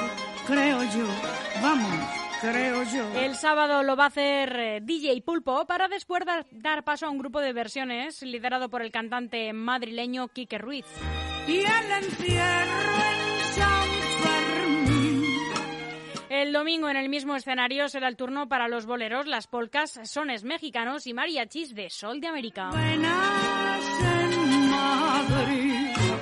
creo 0.47 0.83
yo, 0.83 1.07
vamos, 1.61 2.24
creo 2.51 2.83
yo. 2.83 3.19
El 3.19 3.35
sábado 3.35 3.83
lo 3.83 3.95
va 3.95 4.05
a 4.05 4.07
hacer 4.07 4.55
eh, 4.59 4.79
DJ 4.81 5.21
Pulpo 5.21 5.65
para 5.65 5.87
después 5.87 6.25
dar, 6.25 6.45
dar 6.51 6.83
paso 6.83 7.05
a 7.05 7.09
un 7.09 7.17
grupo 7.17 7.39
de 7.41 7.53
versiones 7.53 8.21
liderado 8.21 8.69
por 8.69 8.81
el 8.81 8.91
cantante 8.91 9.53
madrileño 9.53 10.27
Quique 10.29 10.57
Ruiz. 10.57 10.85
Y. 11.47 11.63
El 16.29 16.51
domingo 16.51 16.89
en 16.89 16.97
el 16.97 17.07
mismo 17.07 17.35
escenario 17.35 17.87
será 17.87 18.07
el 18.07 18.17
turno 18.17 18.49
para 18.49 18.67
los 18.67 18.85
boleros, 18.85 19.25
las 19.25 19.47
polcas, 19.47 19.99
sones 20.03 20.43
mexicanos 20.43 21.07
y 21.07 21.13
mariachis 21.13 21.73
de 21.73 21.89
Sol 21.89 22.19
de 22.19 22.27
América. 22.27 22.71
Buenas 22.71 23.81
en 24.01 24.69
Madrid. 24.69 26.14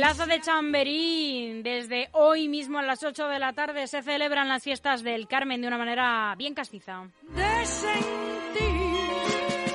Plaza 0.00 0.24
de 0.24 0.40
Chamberí, 0.40 1.60
desde 1.62 2.08
hoy 2.12 2.48
mismo 2.48 2.78
a 2.78 2.82
las 2.82 3.02
8 3.02 3.28
de 3.28 3.38
la 3.38 3.52
tarde 3.52 3.86
se 3.86 4.00
celebran 4.00 4.48
las 4.48 4.62
fiestas 4.62 5.02
del 5.02 5.28
Carmen 5.28 5.60
de 5.60 5.68
una 5.68 5.76
manera 5.76 6.34
bien 6.38 6.54
castiza. 6.54 7.06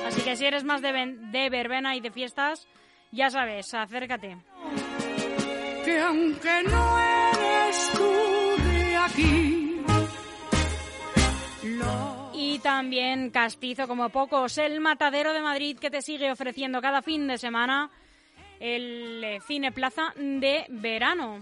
Así 0.04 0.22
que 0.22 0.34
si 0.34 0.44
eres 0.44 0.64
más 0.64 0.82
de, 0.82 1.48
verbena 1.48 1.94
y 1.94 2.00
de 2.00 2.10
fiestas, 2.10 2.66
ya 3.12 3.30
sabes, 3.30 3.72
acércate. 3.72 4.36
que 5.84 6.00
aunque 6.00 6.62
no 6.64 6.98
eres 6.98 7.92
tú 7.92 8.62
de 8.64 8.96
aquí, 8.96 9.80
lo 11.62 12.32
Y 12.34 12.58
también 12.58 13.30
castizo 13.30 13.86
como 13.86 14.08
pocos, 14.08 14.58
el 14.58 14.80
Matadero 14.80 15.32
de 15.32 15.40
Madrid 15.40 15.78
que 15.78 15.88
te 15.88 16.02
sigue 16.02 16.32
ofreciendo 16.32 16.80
cada 16.80 17.00
fin 17.00 17.28
de 17.28 17.38
semana 17.38 17.92
el 18.60 19.22
eh, 19.24 19.40
Cine 19.46 19.72
Plaza 19.72 20.12
de 20.16 20.66
verano. 20.68 21.40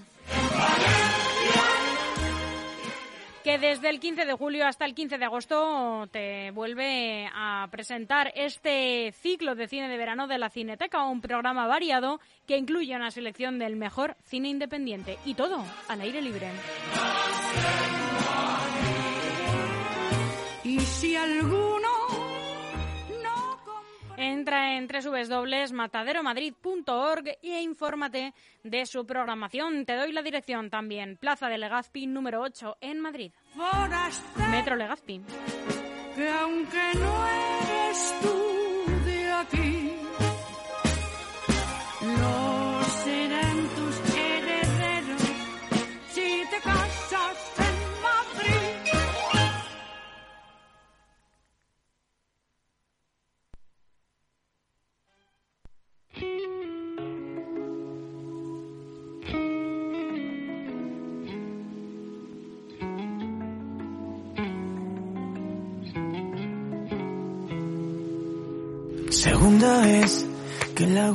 Que 3.43 3.59
desde 3.59 3.91
el 3.91 4.01
15 4.01 4.25
de 4.25 4.33
julio 4.33 4.67
hasta 4.67 4.87
el 4.87 4.95
15 4.95 5.19
de 5.19 5.25
agosto 5.27 6.09
te 6.11 6.51
vuelve 6.53 7.29
a 7.35 7.69
presentar 7.71 8.33
este 8.35 9.13
ciclo 9.21 9.55
de 9.55 9.69
cine 9.69 9.89
de 9.89 9.99
verano 9.99 10.27
de 10.27 10.39
la 10.39 10.49
Cineteca, 10.49 11.05
un 11.05 11.21
programa 11.21 11.67
variado 11.67 12.21
que 12.47 12.57
incluye 12.57 12.97
una 12.97 13.11
selección 13.11 13.59
del 13.59 13.77
mejor 13.77 14.17
cine 14.25 14.49
independiente 14.49 15.19
y 15.27 15.35
todo 15.35 15.63
al 15.89 16.01
aire 16.01 16.23
libre. 16.23 16.49
y 20.65 20.81
si 20.81 21.15
alguno 21.15 22.04
Entra 24.17 24.77
en 24.77 24.87
www.mataderomadrid.org 24.87 27.27
e 27.43 27.63
infórmate 27.63 28.33
de 28.63 28.87
su 28.87 29.05
programación. 29.05 29.85
Te 29.85 29.97
doy 29.97 30.13
la 30.13 30.23
dirección 30.23 30.71
también. 30.71 31.17
Plaza 31.17 31.49
de 31.49 31.59
Legazpi 31.59 32.07
número 32.07 32.41
8 32.41 32.77
en 32.81 33.01
Madrid. 33.01 33.33
Metro 34.51 34.77
Legazpi. 34.77 35.21
que 36.15 36.29
aunque 36.29 36.79
no 36.95 37.27
eres 37.27 38.15
tú 38.23 38.39
de 39.05 39.33
aquí, 39.33 39.84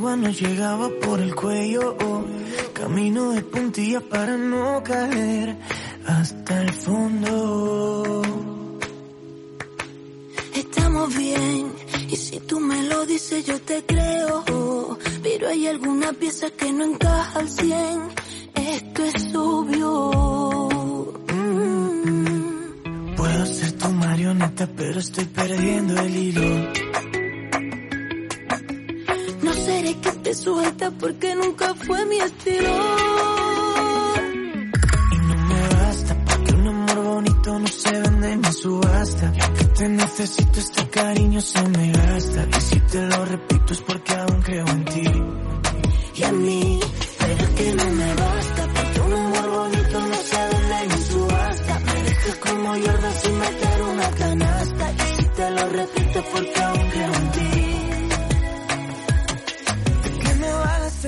agua 0.00 0.16
nos 0.16 0.40
llegaba 0.40 0.88
por 1.02 1.20
el 1.20 1.34
cuello. 1.34 1.94
Camino 2.72 3.32
de 3.32 3.42
puntilla 3.42 4.00
para 4.00 4.34
no 4.34 4.82
caer 4.82 5.58
hasta 6.06 6.62
el 6.62 6.72
fondo. 6.72 8.22
Estamos 10.54 11.14
bien, 11.14 11.72
y 12.08 12.16
si 12.16 12.40
tú 12.40 12.60
me 12.60 12.82
lo 12.84 13.04
dices 13.04 13.44
yo 13.44 13.60
te 13.60 13.84
creo. 13.84 14.98
Pero 15.22 15.48
hay 15.48 15.66
alguna 15.66 16.14
pieza 16.14 16.48
que 16.48 16.72
no 16.72 16.84
encaja 16.84 17.38
al 17.38 17.50
cien, 17.50 18.00
esto 18.54 19.04
es 19.04 19.34
obvio. 19.34 20.68
Mm. 21.34 23.16
Puedo 23.16 23.44
ser 23.44 23.72
tu 23.72 23.88
marioneta, 23.90 24.66
pero 24.74 24.98
estoy 24.98 25.26
perdiendo 25.26 26.00
el 26.00 26.16
hilo. 26.16 26.89
Que 29.90 30.12
te 30.12 30.34
suelta 30.34 30.92
porque 30.92 31.34
nunca 31.34 31.74
fue 31.74 32.06
mi 32.06 32.16
estilo. 32.16 32.70
Y 35.12 35.16
no 35.18 35.34
me 35.48 35.68
basta, 35.74 36.24
porque 36.24 36.52
un 36.54 36.68
amor 36.68 37.04
bonito 37.04 37.58
no 37.58 37.66
se 37.66 37.90
vende 38.00 38.36
ni 38.36 38.52
subasta. 38.52 39.32
Que 39.32 39.64
te 39.64 39.88
necesito, 39.88 40.60
este 40.60 40.88
cariño 40.88 41.40
se 41.40 41.68
me 41.68 41.92
gasta. 41.92 42.46
Y 42.56 42.60
si 42.60 42.80
te 42.80 43.02
lo 43.02 43.24
repito 43.24 43.72
es 43.72 43.80
porque 43.80 44.14
aún 44.14 44.42
creo 44.42 44.66
en 44.68 44.84
ti. 44.84 45.04
Y 46.14 46.22
a 46.22 46.32
mí, 46.32 46.80
pero 47.18 47.54
que 47.56 47.74
no 47.74 47.84
me 47.84 48.14
basta 48.14 48.68
porque 48.74 49.00
un 49.00 49.12
amor 49.12 49.50
bonito 49.50 50.00
no 50.00 50.14
se 50.14 50.36
vende 50.36 50.96
ni 50.96 51.02
subasta. 51.02 51.78
Me 51.80 52.02
dejas 52.04 52.34
como 52.36 52.68
Jordan 52.68 53.14
sin 53.22 53.38
meter 53.38 53.82
una 53.82 54.10
canasta. 54.10 54.92
Y 54.92 55.16
si 55.16 55.28
te 55.30 55.50
lo 55.50 55.68
repito 55.68 56.18
es 56.20 56.26
porque 56.32 56.62
aún 56.62 56.90
creo 56.90 57.12
en 57.12 57.30
ti. 57.32 57.59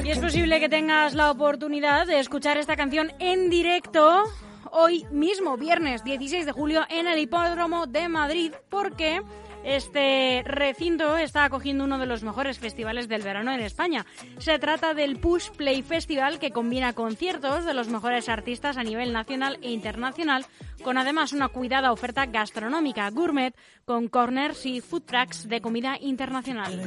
Y 0.05 0.11
es 0.11 0.19
posible 0.19 0.59
que 0.59 0.69
tengas 0.69 1.15
la 1.15 1.31
oportunidad 1.31 2.07
de 2.09 2.19
escuchar 2.19 2.57
esta 2.57 2.77
canción 2.77 3.13
en 3.21 3.51
directo 3.51 4.25
hoy 4.73 5.07
mismo, 5.13 5.57
viernes 5.57 6.03
16 6.03 6.45
de 6.45 6.51
julio, 6.53 6.83
en 6.89 7.07
el 7.07 7.21
Hipódromo 7.21 7.87
de 7.87 8.09
Madrid, 8.09 8.53
porque 8.69 9.23
este 9.65 10.43
recinto 10.45 11.17
está 11.17 11.45
acogiendo 11.45 11.85
uno 11.85 11.99
de 11.99 12.07
los 12.07 12.25
mejores 12.25 12.59
festivales 12.59 13.07
del 13.09 13.23
verano 13.23 13.53
en 13.53 13.61
España. 13.61 14.05
Se 14.39 14.59
trata 14.59 14.93
del 14.93 15.21
Push 15.21 15.51
Play 15.51 15.83
Festival, 15.83 16.41
que 16.41 16.51
combina 16.51 16.95
conciertos 16.95 17.65
de 17.65 17.75
los 17.75 17.89
mejores 17.89 18.29
artistas 18.29 18.77
a 18.77 18.83
nivel 18.83 19.13
nacional 19.13 19.59
e 19.63 19.71
internacional, 19.71 20.47
con 20.83 20.99
además 20.99 21.33
una 21.33 21.49
cuidada 21.49 21.93
oferta 21.93 22.27
gastronómica 22.27 23.09
gourmet, 23.11 23.55
con 23.85 24.09
corners 24.09 24.67
y 24.67 24.81
food 24.81 25.03
trucks 25.03 25.49
de 25.49 25.61
comida 25.61 25.97
internacional. 26.01 26.81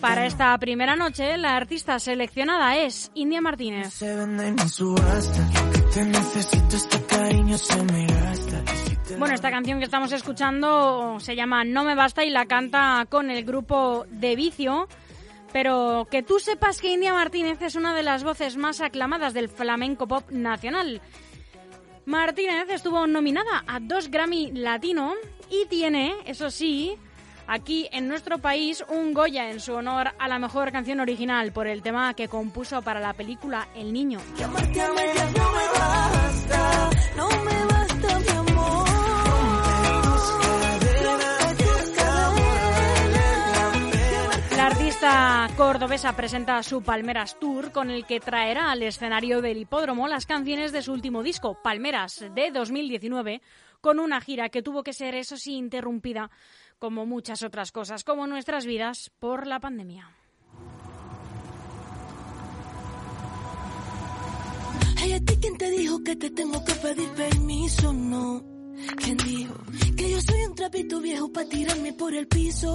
Para 0.00 0.26
esta 0.26 0.56
primera 0.58 0.96
noche, 0.96 1.36
la 1.36 1.56
artista 1.56 1.98
seleccionada 1.98 2.76
es 2.76 3.10
India 3.14 3.40
Martínez. 3.40 4.02
este 8.92 9.16
Bueno, 9.16 9.34
esta 9.34 9.50
canción 9.50 9.78
que 9.78 9.84
estamos 9.84 10.12
escuchando 10.12 11.18
se 11.20 11.36
llama 11.36 11.64
No 11.64 11.84
me 11.84 11.94
basta 11.94 12.24
y 12.24 12.30
la 12.30 12.46
canta 12.46 13.06
con 13.08 13.30
el 13.30 13.44
grupo 13.44 14.06
De 14.10 14.36
Vicio. 14.36 14.88
Pero 15.52 16.08
que 16.10 16.22
tú 16.22 16.38
sepas 16.38 16.80
que 16.80 16.92
India 16.92 17.12
Martínez 17.12 17.60
es 17.60 17.74
una 17.74 17.94
de 17.94 18.02
las 18.02 18.24
voces 18.24 18.56
más 18.56 18.80
aclamadas 18.80 19.34
del 19.34 19.50
flamenco 19.50 20.08
pop 20.08 20.30
nacional. 20.30 21.02
Martínez 22.06 22.70
estuvo 22.70 23.06
nominada 23.06 23.62
a 23.66 23.78
dos 23.78 24.10
Grammy 24.10 24.50
Latino 24.52 25.12
y 25.50 25.66
tiene, 25.66 26.14
eso 26.24 26.50
sí, 26.50 26.96
aquí 27.46 27.88
en 27.92 28.08
nuestro 28.08 28.38
país 28.38 28.84
un 28.88 29.14
Goya 29.14 29.50
en 29.50 29.60
su 29.60 29.74
honor 29.74 30.10
a 30.18 30.28
la 30.28 30.38
mejor 30.38 30.72
canción 30.72 31.00
original 31.00 31.52
por 31.52 31.66
el 31.66 31.82
tema 31.82 32.14
que 32.14 32.28
compuso 32.28 32.82
para 32.82 33.00
la 33.00 33.12
película 33.12 33.68
El 33.74 33.92
Niño. 33.92 34.20
La 44.56 44.66
artista 44.66 45.48
cordobesa 45.56 46.14
presenta 46.14 46.62
su 46.62 46.82
Palmeras 46.82 47.36
Tour 47.40 47.72
con 47.72 47.90
el 47.90 48.06
que 48.06 48.20
traerá 48.20 48.70
al 48.70 48.82
escenario 48.82 49.42
del 49.42 49.58
hipódromo 49.58 50.06
las 50.06 50.24
canciones 50.24 50.70
de 50.70 50.82
su 50.82 50.92
último 50.92 51.24
disco, 51.24 51.60
Palmeras, 51.60 52.24
de 52.32 52.50
2019, 52.52 53.42
con 53.80 53.98
una 53.98 54.20
gira 54.20 54.50
que 54.50 54.62
tuvo 54.62 54.84
que 54.84 54.92
ser, 54.92 55.16
eso 55.16 55.36
sí, 55.36 55.56
interrumpida, 55.56 56.30
como 56.82 57.06
muchas 57.06 57.44
otras 57.44 57.70
cosas, 57.70 58.02
como 58.02 58.26
nuestras 58.26 58.66
vidas, 58.66 59.12
por 59.20 59.46
la 59.46 59.60
pandemia. 59.60 60.10
Hey, 64.96 65.12
¿a 65.12 65.20
ti 65.20 65.36
quién 65.40 65.56
te 65.56 65.70
dijo 65.70 66.02
que 66.02 66.16
te 66.16 66.30
tengo 66.30 66.64
que 66.64 66.74
pedir 66.74 67.08
permiso? 67.10 67.92
No. 67.92 68.42
¿Quién 68.96 69.16
dijo 69.18 69.54
que 69.96 70.10
yo 70.10 70.20
soy 70.22 70.42
un 70.42 70.56
trapito 70.56 71.00
viejo 71.00 71.32
para 71.32 71.48
tirarme 71.48 71.92
por 71.92 72.16
el 72.16 72.26
piso? 72.26 72.74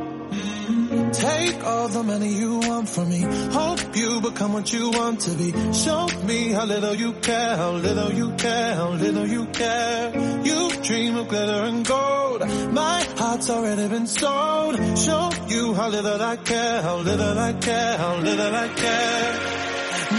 Take 1.51 1.65
all 1.65 1.87
the 1.89 2.03
money 2.03 2.29
you 2.29 2.59
want 2.59 2.87
from 2.87 3.09
me. 3.09 3.21
Hope 3.51 3.95
you 3.95 4.21
become 4.21 4.53
what 4.53 4.71
you 4.71 4.89
want 4.89 5.19
to 5.21 5.31
be. 5.31 5.51
Show 5.73 6.07
me 6.23 6.51
how 6.53 6.65
little 6.65 6.95
you 6.95 7.11
care, 7.13 7.57
how 7.57 7.71
little 7.71 8.11
you 8.13 8.31
care, 8.37 8.73
how 8.75 8.91
little 8.91 9.27
you 9.27 9.45
care. 9.47 10.11
You 10.45 10.69
dream 10.81 11.17
of 11.17 11.27
glitter 11.27 11.63
and 11.69 11.85
gold. 11.85 12.39
My 12.71 13.03
heart's 13.17 13.49
already 13.49 13.87
been 13.89 14.07
sold. 14.07 14.75
Show 14.97 15.29
you 15.49 15.73
how 15.73 15.89
little 15.89 16.21
I 16.21 16.37
care, 16.37 16.81
how 16.81 16.97
little 16.99 17.37
I 17.37 17.53
care, 17.53 17.97
how 17.97 18.15
little 18.17 18.55
I 18.55 18.67
care. 18.83 19.31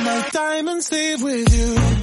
My 0.05 0.29
diamonds 0.33 0.93
leave 0.93 1.23
with 1.23 1.49
you. 1.57 2.03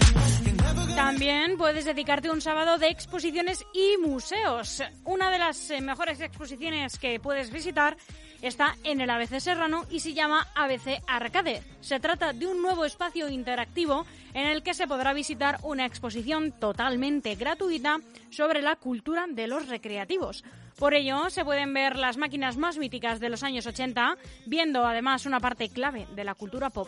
También 0.95 1.57
puedes 1.57 1.85
dedicarte 1.85 2.29
un 2.29 2.41
sábado 2.41 2.77
de 2.77 2.89
exposiciones 2.89 3.63
y 3.73 3.97
museos. 3.97 4.83
Una 5.05 5.31
de 5.31 5.37
las 5.39 5.71
eh, 5.71 5.81
mejores 5.81 6.19
exposiciones 6.19 6.99
que 6.99 7.19
puedes 7.19 7.51
visitar 7.51 7.95
está 8.41 8.75
en 8.83 9.01
el 9.01 9.09
ABC 9.09 9.39
Serrano 9.39 9.85
y 9.89 9.99
se 9.99 10.13
llama 10.13 10.47
ABC 10.55 11.01
Arcade. 11.07 11.63
Se 11.81 11.99
trata 11.99 12.33
de 12.33 12.47
un 12.47 12.61
nuevo 12.61 12.85
espacio 12.85 13.29
interactivo 13.29 14.05
en 14.33 14.47
el 14.47 14.63
que 14.63 14.73
se 14.73 14.87
podrá 14.87 15.13
visitar 15.13 15.59
una 15.63 15.85
exposición 15.85 16.51
totalmente 16.51 17.35
gratuita 17.35 17.99
sobre 18.29 18.61
la 18.61 18.75
cultura 18.75 19.25
de 19.29 19.47
los 19.47 19.67
recreativos. 19.67 20.43
Por 20.77 20.93
ello, 20.93 21.29
se 21.29 21.43
pueden 21.43 21.73
ver 21.73 21.97
las 21.97 22.15
máquinas 22.15 22.55
más 22.55 22.77
míticas 22.77 23.19
de 23.19 23.29
los 23.29 23.43
años 23.43 23.65
80, 23.65 24.17
viendo 24.45 24.85
además 24.85 25.25
una 25.25 25.41
parte 25.41 25.67
clave 25.69 26.07
de 26.15 26.23
la 26.23 26.35
cultura 26.35 26.69
pop. 26.69 26.87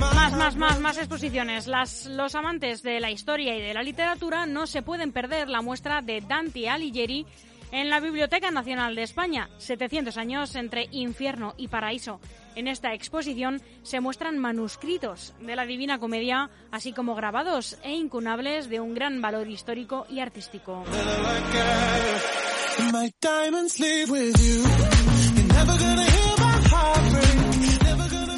Más, 0.00 0.32
más, 0.32 0.56
más, 0.56 0.80
más 0.80 0.96
exposiciones. 0.96 1.66
Las, 1.66 2.06
los 2.06 2.34
amantes 2.34 2.82
de 2.82 3.00
la 3.00 3.10
historia 3.10 3.54
y 3.56 3.60
de 3.60 3.74
la 3.74 3.82
literatura 3.82 4.46
no 4.46 4.66
se 4.66 4.80
pueden 4.82 5.12
perder 5.12 5.48
la 5.48 5.60
muestra 5.60 6.00
de 6.00 6.22
Dante 6.22 6.70
Alighieri 6.70 7.26
en 7.70 7.90
la 7.90 8.00
Biblioteca 8.00 8.50
Nacional 8.50 8.94
de 8.94 9.02
España, 9.02 9.50
700 9.58 10.16
años 10.16 10.54
entre 10.56 10.88
infierno 10.90 11.54
y 11.56 11.68
paraíso. 11.68 12.18
En 12.56 12.66
esta 12.66 12.94
exposición 12.94 13.62
se 13.82 14.00
muestran 14.00 14.38
manuscritos 14.38 15.34
de 15.40 15.54
la 15.54 15.66
Divina 15.66 15.98
Comedia, 15.98 16.50
así 16.70 16.92
como 16.92 17.14
grabados 17.14 17.78
e 17.82 17.92
incunables 17.92 18.68
de 18.68 18.80
un 18.80 18.94
gran 18.94 19.20
valor 19.20 19.48
histórico 19.48 20.06
y 20.08 20.20
artístico. 20.20 20.82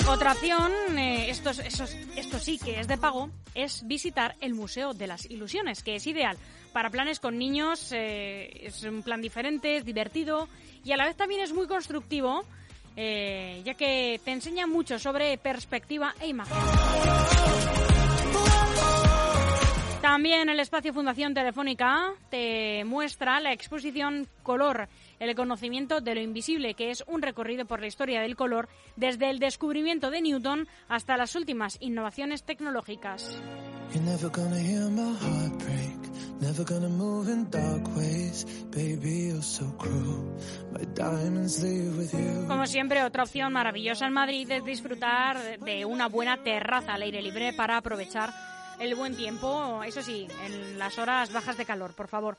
Otra 0.08 0.32
opción, 0.32 0.70
eh, 0.72 0.81
esto, 1.50 2.38
sí 2.38 2.58
que 2.58 2.78
es 2.78 2.88
de 2.88 2.96
pago, 2.96 3.30
es 3.54 3.86
visitar 3.86 4.36
el 4.40 4.54
Museo 4.54 4.94
de 4.94 5.06
las 5.06 5.28
Ilusiones, 5.28 5.82
que 5.82 5.96
es 5.96 6.06
ideal 6.06 6.36
para 6.72 6.90
planes 6.90 7.20
con 7.20 7.36
niños, 7.36 7.90
eh, 7.92 8.66
es 8.66 8.82
un 8.84 9.02
plan 9.02 9.20
diferente, 9.20 9.76
es 9.76 9.84
divertido 9.84 10.48
y 10.84 10.92
a 10.92 10.96
la 10.96 11.04
vez 11.04 11.16
también 11.16 11.40
es 11.40 11.52
muy 11.52 11.66
constructivo, 11.66 12.44
eh, 12.96 13.60
ya 13.64 13.74
que 13.74 14.20
te 14.24 14.30
enseña 14.30 14.66
mucho 14.66 14.98
sobre 14.98 15.36
perspectiva 15.38 16.14
e 16.20 16.28
imagen. 16.28 16.56
También 20.12 20.50
el 20.50 20.60
espacio 20.60 20.92
Fundación 20.92 21.32
Telefónica 21.32 22.12
te 22.28 22.84
muestra 22.84 23.40
la 23.40 23.54
exposición 23.54 24.28
Color, 24.42 24.90
el 25.18 25.34
conocimiento 25.34 26.02
de 26.02 26.14
lo 26.14 26.20
invisible, 26.20 26.74
que 26.74 26.90
es 26.90 27.02
un 27.06 27.22
recorrido 27.22 27.64
por 27.64 27.80
la 27.80 27.86
historia 27.86 28.20
del 28.20 28.36
color 28.36 28.68
desde 28.94 29.30
el 29.30 29.38
descubrimiento 29.38 30.10
de 30.10 30.20
Newton 30.20 30.68
hasta 30.86 31.16
las 31.16 31.34
últimas 31.34 31.78
innovaciones 31.80 32.44
tecnológicas. 32.44 33.40
Never 33.94 34.28
gonna 36.64 36.88
move 36.88 37.32
in 37.32 37.48
dark 37.50 37.96
ways. 37.96 38.44
Baby, 38.70 39.28
you're 39.28 39.42
so 39.42 39.64
cruel. 39.78 40.36
My 40.72 40.84
diamonds 40.92 41.62
with 41.62 42.12
you. 42.12 42.48
Como 42.48 42.66
siempre, 42.66 43.02
otra 43.04 43.22
opción 43.22 43.52
maravillosa 43.52 44.08
en 44.08 44.12
Madrid 44.12 44.50
es 44.50 44.64
disfrutar 44.64 45.60
de 45.60 45.84
una 45.84 46.08
buena 46.08 46.42
terraza 46.42 46.94
al 46.94 47.02
aire 47.02 47.22
libre 47.22 47.52
para 47.52 47.76
aprovechar 47.76 48.30
el 48.82 48.96
buen 48.96 49.16
tiempo, 49.16 49.82
eso 49.84 50.02
sí, 50.02 50.26
en 50.44 50.78
las 50.78 50.98
horas 50.98 51.32
bajas 51.32 51.56
de 51.56 51.64
calor, 51.64 51.94
por 51.94 52.08
favor. 52.08 52.36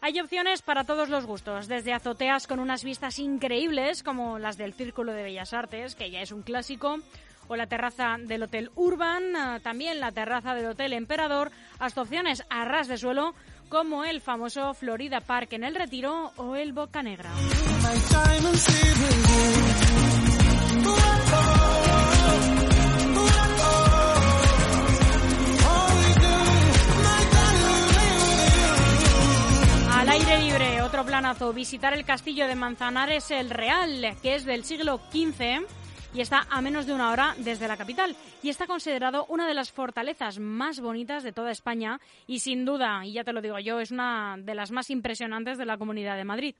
Hay 0.00 0.18
opciones 0.20 0.60
para 0.60 0.84
todos 0.84 1.08
los 1.08 1.24
gustos, 1.24 1.68
desde 1.68 1.92
azoteas 1.92 2.46
con 2.46 2.58
unas 2.58 2.82
vistas 2.82 3.18
increíbles 3.20 4.02
como 4.02 4.38
las 4.40 4.56
del 4.56 4.74
Círculo 4.74 5.12
de 5.12 5.22
Bellas 5.22 5.54
Artes, 5.54 5.94
que 5.94 6.10
ya 6.10 6.20
es 6.20 6.32
un 6.32 6.42
clásico, 6.42 6.98
o 7.46 7.56
la 7.56 7.68
terraza 7.68 8.16
del 8.18 8.42
Hotel 8.42 8.70
Urban, 8.74 9.36
ah, 9.36 9.60
también 9.62 10.00
la 10.00 10.10
terraza 10.10 10.54
del 10.54 10.66
Hotel 10.66 10.92
Emperador, 10.94 11.52
hasta 11.78 12.02
opciones 12.02 12.42
a 12.50 12.64
ras 12.64 12.88
de 12.88 12.98
suelo 12.98 13.34
como 13.68 14.04
el 14.04 14.20
famoso 14.20 14.74
Florida 14.74 15.20
Park 15.20 15.52
en 15.52 15.64
el 15.64 15.74
Retiro 15.76 16.32
o 16.36 16.56
el 16.56 16.72
Boca 16.72 17.02
Negra. 17.02 17.30
Otro 30.54 31.04
planazo, 31.04 31.52
visitar 31.52 31.94
el 31.94 32.04
castillo 32.04 32.46
de 32.46 32.54
Manzanares 32.54 33.32
el 33.32 33.50
Real, 33.50 34.16
que 34.22 34.36
es 34.36 34.44
del 34.44 34.62
siglo 34.62 35.00
XV 35.10 35.66
y 36.14 36.20
está 36.20 36.46
a 36.48 36.60
menos 36.60 36.86
de 36.86 36.94
una 36.94 37.10
hora 37.10 37.34
desde 37.38 37.66
la 37.66 37.76
capital 37.76 38.14
y 38.40 38.50
está 38.50 38.68
considerado 38.68 39.26
una 39.28 39.48
de 39.48 39.54
las 39.54 39.72
fortalezas 39.72 40.38
más 40.38 40.78
bonitas 40.78 41.24
de 41.24 41.32
toda 41.32 41.50
España 41.50 42.00
y 42.28 42.38
sin 42.38 42.64
duda, 42.64 43.04
y 43.04 43.14
ya 43.14 43.24
te 43.24 43.32
lo 43.32 43.42
digo 43.42 43.58
yo, 43.58 43.80
es 43.80 43.90
una 43.90 44.36
de 44.38 44.54
las 44.54 44.70
más 44.70 44.90
impresionantes 44.90 45.58
de 45.58 45.66
la 45.66 45.76
Comunidad 45.76 46.16
de 46.16 46.24
Madrid. 46.24 46.54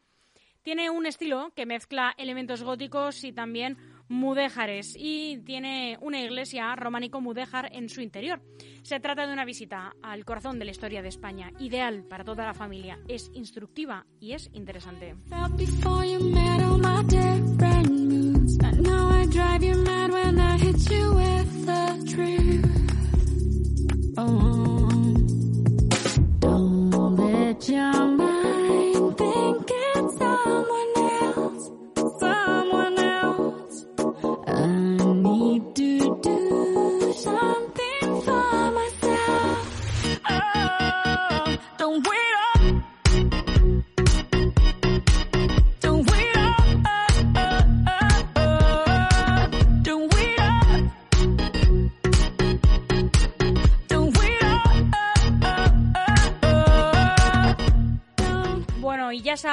Tiene 0.63 0.91
un 0.91 1.07
estilo 1.07 1.53
que 1.55 1.65
mezcla 1.65 2.15
elementos 2.19 2.65
góticos 2.65 3.23
y 3.23 3.33
también 3.33 3.79
mudéjares 4.09 4.95
y 4.99 5.39
tiene 5.45 5.99
una 6.01 6.21
iglesia 6.21 6.75
románico 6.77 7.21
mudéjar 7.21 7.71
en 7.73 7.89
su 7.89 8.01
interior. 8.01 8.43
Se 8.83 9.01
trata 9.01 9.27
de 9.27 9.33
una 9.33 9.45
visita 9.45 9.95
al 10.03 10.25
corazón 10.25 10.59
de 10.59 10.67
la 10.67 10.71
historia 10.71 11.03
de 11.03 11.09
España, 11.09 11.51
ideal 11.59 12.05
para 12.05 12.25
toda 12.25 12.45
la 12.45 12.55
familia. 12.55 12.99
Es 13.09 13.31
instructiva 13.35 14.07
y 14.21 14.33
es 14.33 14.51
interesante. 14.53 15.17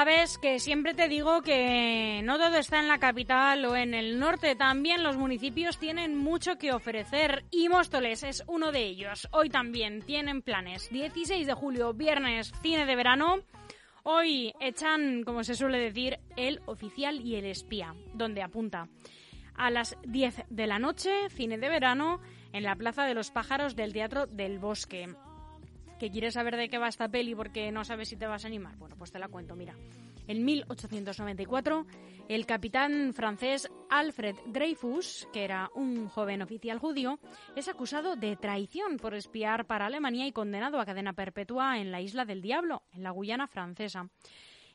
Sabes 0.03 0.39
que 0.39 0.57
siempre 0.57 0.95
te 0.95 1.07
digo 1.07 1.43
que 1.43 2.21
no 2.23 2.39
todo 2.39 2.57
está 2.57 2.79
en 2.79 2.87
la 2.87 2.97
capital 2.97 3.63
o 3.65 3.75
en 3.75 3.93
el 3.93 4.17
norte, 4.17 4.55
también 4.55 5.03
los 5.03 5.15
municipios 5.15 5.77
tienen 5.77 6.17
mucho 6.17 6.57
que 6.57 6.73
ofrecer 6.73 7.45
y 7.51 7.69
Móstoles 7.69 8.23
es 8.23 8.43
uno 8.47 8.71
de 8.71 8.83
ellos. 8.83 9.27
Hoy 9.31 9.51
también 9.51 10.01
tienen 10.01 10.41
planes. 10.41 10.89
16 10.89 11.45
de 11.45 11.53
julio, 11.53 11.93
viernes, 11.93 12.51
cine 12.63 12.87
de 12.87 12.95
verano. 12.95 13.41
Hoy 14.01 14.55
echan, 14.59 15.21
como 15.23 15.43
se 15.43 15.53
suele 15.53 15.77
decir, 15.77 16.17
el 16.35 16.61
oficial 16.65 17.21
y 17.21 17.35
el 17.35 17.45
espía, 17.45 17.93
donde 18.15 18.41
apunta. 18.41 18.87
A 19.53 19.69
las 19.69 19.95
10 20.07 20.45
de 20.49 20.65
la 20.65 20.79
noche, 20.79 21.29
cine 21.29 21.59
de 21.59 21.69
verano, 21.69 22.21
en 22.53 22.63
la 22.63 22.75
Plaza 22.75 23.03
de 23.03 23.13
los 23.13 23.29
Pájaros 23.29 23.75
del 23.75 23.93
Teatro 23.93 24.25
del 24.25 24.57
Bosque 24.57 25.13
que 26.01 26.09
quieres 26.09 26.33
saber 26.33 26.57
de 26.57 26.67
qué 26.67 26.79
va 26.79 26.87
esta 26.87 27.09
peli 27.09 27.35
porque 27.35 27.71
no 27.71 27.85
sabes 27.85 28.09
si 28.09 28.15
te 28.15 28.25
vas 28.25 28.43
a 28.43 28.47
animar. 28.47 28.75
Bueno, 28.77 28.95
pues 28.97 29.11
te 29.11 29.19
la 29.19 29.27
cuento, 29.27 29.55
mira. 29.55 29.75
En 30.27 30.43
1894, 30.43 31.85
el 32.27 32.47
capitán 32.47 33.13
francés 33.13 33.69
Alfred 33.87 34.35
Dreyfus, 34.47 35.27
que 35.31 35.43
era 35.43 35.69
un 35.75 36.07
joven 36.07 36.41
oficial 36.41 36.79
judío, 36.79 37.19
es 37.55 37.67
acusado 37.67 38.15
de 38.15 38.35
traición 38.35 38.97
por 38.97 39.13
espiar 39.13 39.67
para 39.67 39.85
Alemania 39.85 40.25
y 40.25 40.31
condenado 40.31 40.79
a 40.79 40.87
cadena 40.87 41.13
perpetua 41.13 41.77
en 41.77 41.91
la 41.91 42.01
isla 42.01 42.25
del 42.25 42.41
Diablo, 42.41 42.81
en 42.93 43.03
la 43.03 43.11
Guyana 43.11 43.45
francesa. 43.45 44.09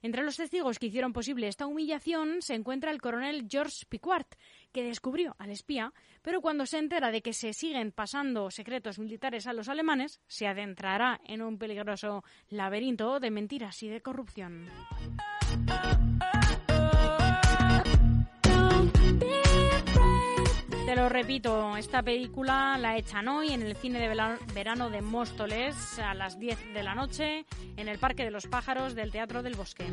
Entre 0.02 0.22
los 0.22 0.36
testigos 0.36 0.78
que 0.78 0.86
hicieron 0.86 1.12
posible 1.12 1.48
esta 1.48 1.66
humillación 1.66 2.40
se 2.40 2.54
encuentra 2.54 2.92
el 2.92 3.00
coronel 3.00 3.48
Georges 3.50 3.84
Picquart, 3.86 4.36
que 4.76 4.82
descubrió 4.82 5.34
al 5.38 5.48
espía, 5.48 5.94
pero 6.20 6.42
cuando 6.42 6.66
se 6.66 6.76
entera 6.76 7.10
de 7.10 7.22
que 7.22 7.32
se 7.32 7.54
siguen 7.54 7.92
pasando 7.92 8.50
secretos 8.50 8.98
militares 8.98 9.46
a 9.46 9.54
los 9.54 9.70
alemanes, 9.70 10.20
se 10.26 10.46
adentrará 10.46 11.18
en 11.24 11.40
un 11.40 11.56
peligroso 11.56 12.24
laberinto 12.50 13.18
de 13.18 13.30
mentiras 13.30 13.82
y 13.82 13.88
de 13.88 14.02
corrupción. 14.02 14.66
Te 20.84 20.94
lo 20.94 21.08
repito, 21.08 21.74
esta 21.78 22.02
película 22.02 22.76
la 22.76 22.98
echan 22.98 23.28
hoy 23.28 23.54
en 23.54 23.62
el 23.62 23.76
cine 23.76 23.98
de 23.98 24.36
verano 24.54 24.90
de 24.90 25.00
Móstoles 25.00 25.98
a 25.98 26.12
las 26.12 26.38
10 26.38 26.74
de 26.74 26.82
la 26.82 26.94
noche 26.94 27.46
en 27.78 27.88
el 27.88 27.98
Parque 27.98 28.24
de 28.24 28.30
los 28.30 28.46
Pájaros 28.46 28.94
del 28.94 29.10
Teatro 29.10 29.42
del 29.42 29.54
Bosque. 29.54 29.86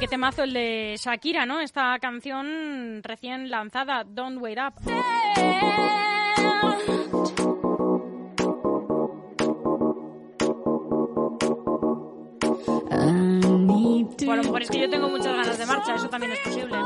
Qué 0.00 0.08
temazo 0.08 0.44
el 0.44 0.54
de 0.54 0.96
Shakira, 0.98 1.44
¿no? 1.44 1.60
Esta 1.60 1.98
canción 1.98 3.02
recién 3.02 3.50
lanzada, 3.50 4.02
Don't 4.04 4.40
Wait 4.40 4.58
Up. 4.58 4.72
Bueno, 14.24 14.32
a 14.32 14.36
lo 14.36 14.42
mejor 14.42 14.62
es 14.62 14.70
que 14.70 14.80
yo 14.80 14.88
tengo 14.88 15.08
muchas 15.10 15.36
ganas 15.36 15.58
de 15.58 15.66
marcha, 15.66 15.94
eso 15.94 16.08
también 16.08 16.32
es 16.32 16.38
posible. 16.38 16.76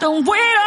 Don't 0.00 0.26
wait 0.26 0.57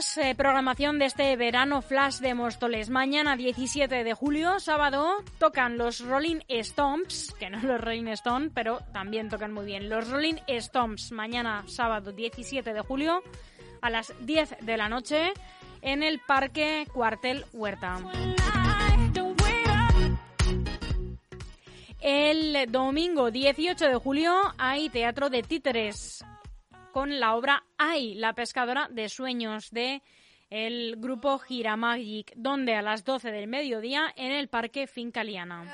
Eh, 0.00 0.34
programación 0.34 0.98
de 0.98 1.04
este 1.04 1.36
verano 1.36 1.82
flash 1.82 2.20
de 2.20 2.32
Móstoles. 2.32 2.88
Mañana 2.88 3.36
17 3.36 4.02
de 4.02 4.14
julio, 4.14 4.58
sábado, 4.58 5.16
tocan 5.38 5.76
los 5.76 6.00
Rolling 6.00 6.40
Stones, 6.48 7.34
que 7.38 7.50
no 7.50 7.60
los 7.60 7.78
Rolling 7.78 8.06
Stones, 8.06 8.50
pero 8.54 8.80
también 8.94 9.28
tocan 9.28 9.52
muy 9.52 9.66
bien. 9.66 9.90
Los 9.90 10.08
Rolling 10.08 10.36
Stones, 10.46 11.12
mañana 11.12 11.64
sábado 11.66 12.12
17 12.12 12.72
de 12.72 12.80
julio, 12.80 13.22
a 13.82 13.90
las 13.90 14.14
10 14.20 14.56
de 14.62 14.76
la 14.78 14.88
noche, 14.88 15.34
en 15.82 16.02
el 16.02 16.18
Parque 16.20 16.86
Cuartel 16.90 17.44
Huerta. 17.52 17.98
El 22.00 22.72
domingo 22.72 23.30
18 23.30 23.86
de 23.86 23.94
julio 23.96 24.34
hay 24.56 24.88
Teatro 24.88 25.28
de 25.28 25.42
Títeres 25.42 26.24
con 26.92 27.20
la 27.20 27.34
obra 27.34 27.64
Ay, 27.78 28.14
la 28.14 28.34
pescadora 28.34 28.88
de 28.90 29.08
sueños 29.08 29.70
de 29.70 30.02
el 30.50 30.96
grupo 30.96 31.38
Gira 31.38 31.76
Magic, 31.76 32.32
donde 32.36 32.74
a 32.74 32.82
las 32.82 33.04
12 33.04 33.30
del 33.30 33.46
mediodía 33.46 34.12
en 34.16 34.32
el 34.32 34.48
Parque 34.48 34.86
Fincaliana. 34.86 35.64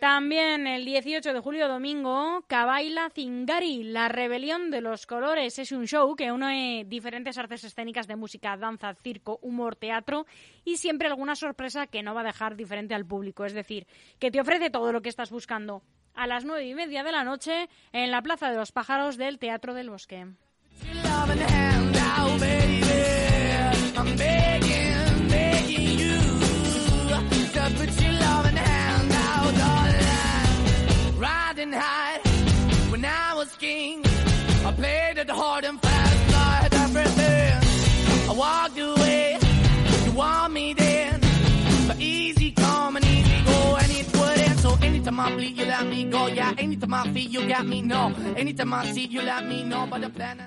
También 0.00 0.66
el 0.66 0.84
18 0.84 1.32
de 1.32 1.40
julio 1.40 1.68
domingo, 1.68 2.44
Cabaila 2.46 3.10
Zingari, 3.10 3.82
la 3.82 4.08
rebelión 4.08 4.70
de 4.70 4.80
los 4.80 5.06
colores. 5.06 5.58
Es 5.58 5.72
un 5.72 5.86
show 5.86 6.14
que 6.14 6.30
une 6.30 6.84
diferentes 6.86 7.38
artes 7.38 7.64
escénicas 7.64 8.06
de 8.06 8.16
música, 8.16 8.56
danza, 8.56 8.94
circo, 8.94 9.38
humor, 9.42 9.76
teatro 9.76 10.26
y 10.64 10.76
siempre 10.76 11.08
alguna 11.08 11.34
sorpresa 11.34 11.86
que 11.86 12.02
no 12.02 12.14
va 12.14 12.20
a 12.20 12.24
dejar 12.24 12.56
diferente 12.56 12.94
al 12.94 13.06
público. 13.06 13.44
Es 13.44 13.54
decir, 13.54 13.86
que 14.18 14.30
te 14.30 14.40
ofrece 14.40 14.70
todo 14.70 14.92
lo 14.92 15.00
que 15.00 15.08
estás 15.08 15.30
buscando 15.30 15.82
a 16.16 16.26
las 16.26 16.44
nueve 16.44 16.66
y 16.66 16.74
media 16.74 17.04
de 17.04 17.12
la 17.12 17.22
noche 17.24 17.68
en 17.92 18.10
la 18.10 18.22
Plaza 18.22 18.50
de 18.50 18.56
los 18.56 18.72
Pájaros 18.72 19.16
del 19.16 19.38
Teatro 19.38 19.74
del 19.74 19.90
Bosque. 19.90 20.26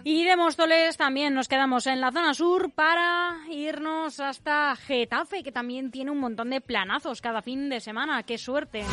Y 0.04 0.24
de 0.24 0.36
Móstoles 0.36 0.96
también 0.98 1.34
nos 1.34 1.48
quedamos 1.48 1.88
en 1.88 2.02
la 2.02 2.12
zona 2.12 2.34
sur 2.34 2.72
para 2.72 3.40
irnos 3.50 4.20
hasta 4.20 4.76
Getafe, 4.76 5.44
que 5.44 5.52
también 5.52 5.92
tiene 5.92 6.12
un 6.12 6.20
montón 6.20 6.50
de 6.52 6.62
planazos 6.62 7.22
cada 7.22 7.42
fin 7.42 7.70
de 7.70 7.80
semana. 7.80 8.24
¡Qué 8.24 8.38
suerte! 8.38 8.84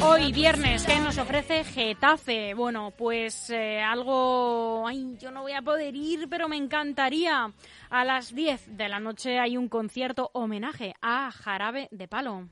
Hoy 0.00 0.32
viernes, 0.32 0.86
¿qué 0.86 1.00
nos 1.00 1.18
ofrece 1.18 1.64
Getafe? 1.64 2.54
Bueno, 2.54 2.92
pues 2.96 3.50
eh, 3.50 3.80
algo... 3.80 4.86
Ay, 4.86 5.16
yo 5.20 5.32
no 5.32 5.42
voy 5.42 5.52
a 5.52 5.62
poder 5.62 5.96
ir, 5.96 6.28
pero 6.28 6.48
me 6.48 6.56
encantaría. 6.56 7.52
A 7.90 8.04
las 8.04 8.32
10 8.32 8.76
de 8.76 8.88
la 8.88 9.00
noche 9.00 9.40
hay 9.40 9.56
un 9.56 9.68
concierto 9.68 10.30
homenaje 10.34 10.94
a 11.02 11.32
Jarabe 11.32 11.88
de 11.90 12.06
Palo. 12.06 12.48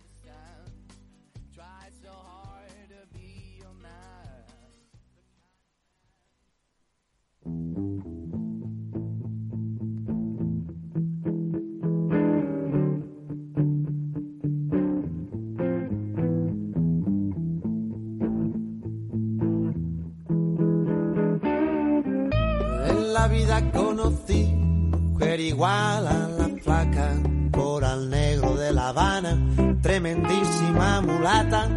Igual 25.40 26.07
a 26.07 26.29
la 26.29 26.49
flaca, 26.62 27.14
coral 27.53 28.11
negro 28.11 28.55
de 28.57 28.72
La 28.72 28.88
Habana, 28.88 29.38
tremendísima 29.83 31.01
mulata, 31.03 31.68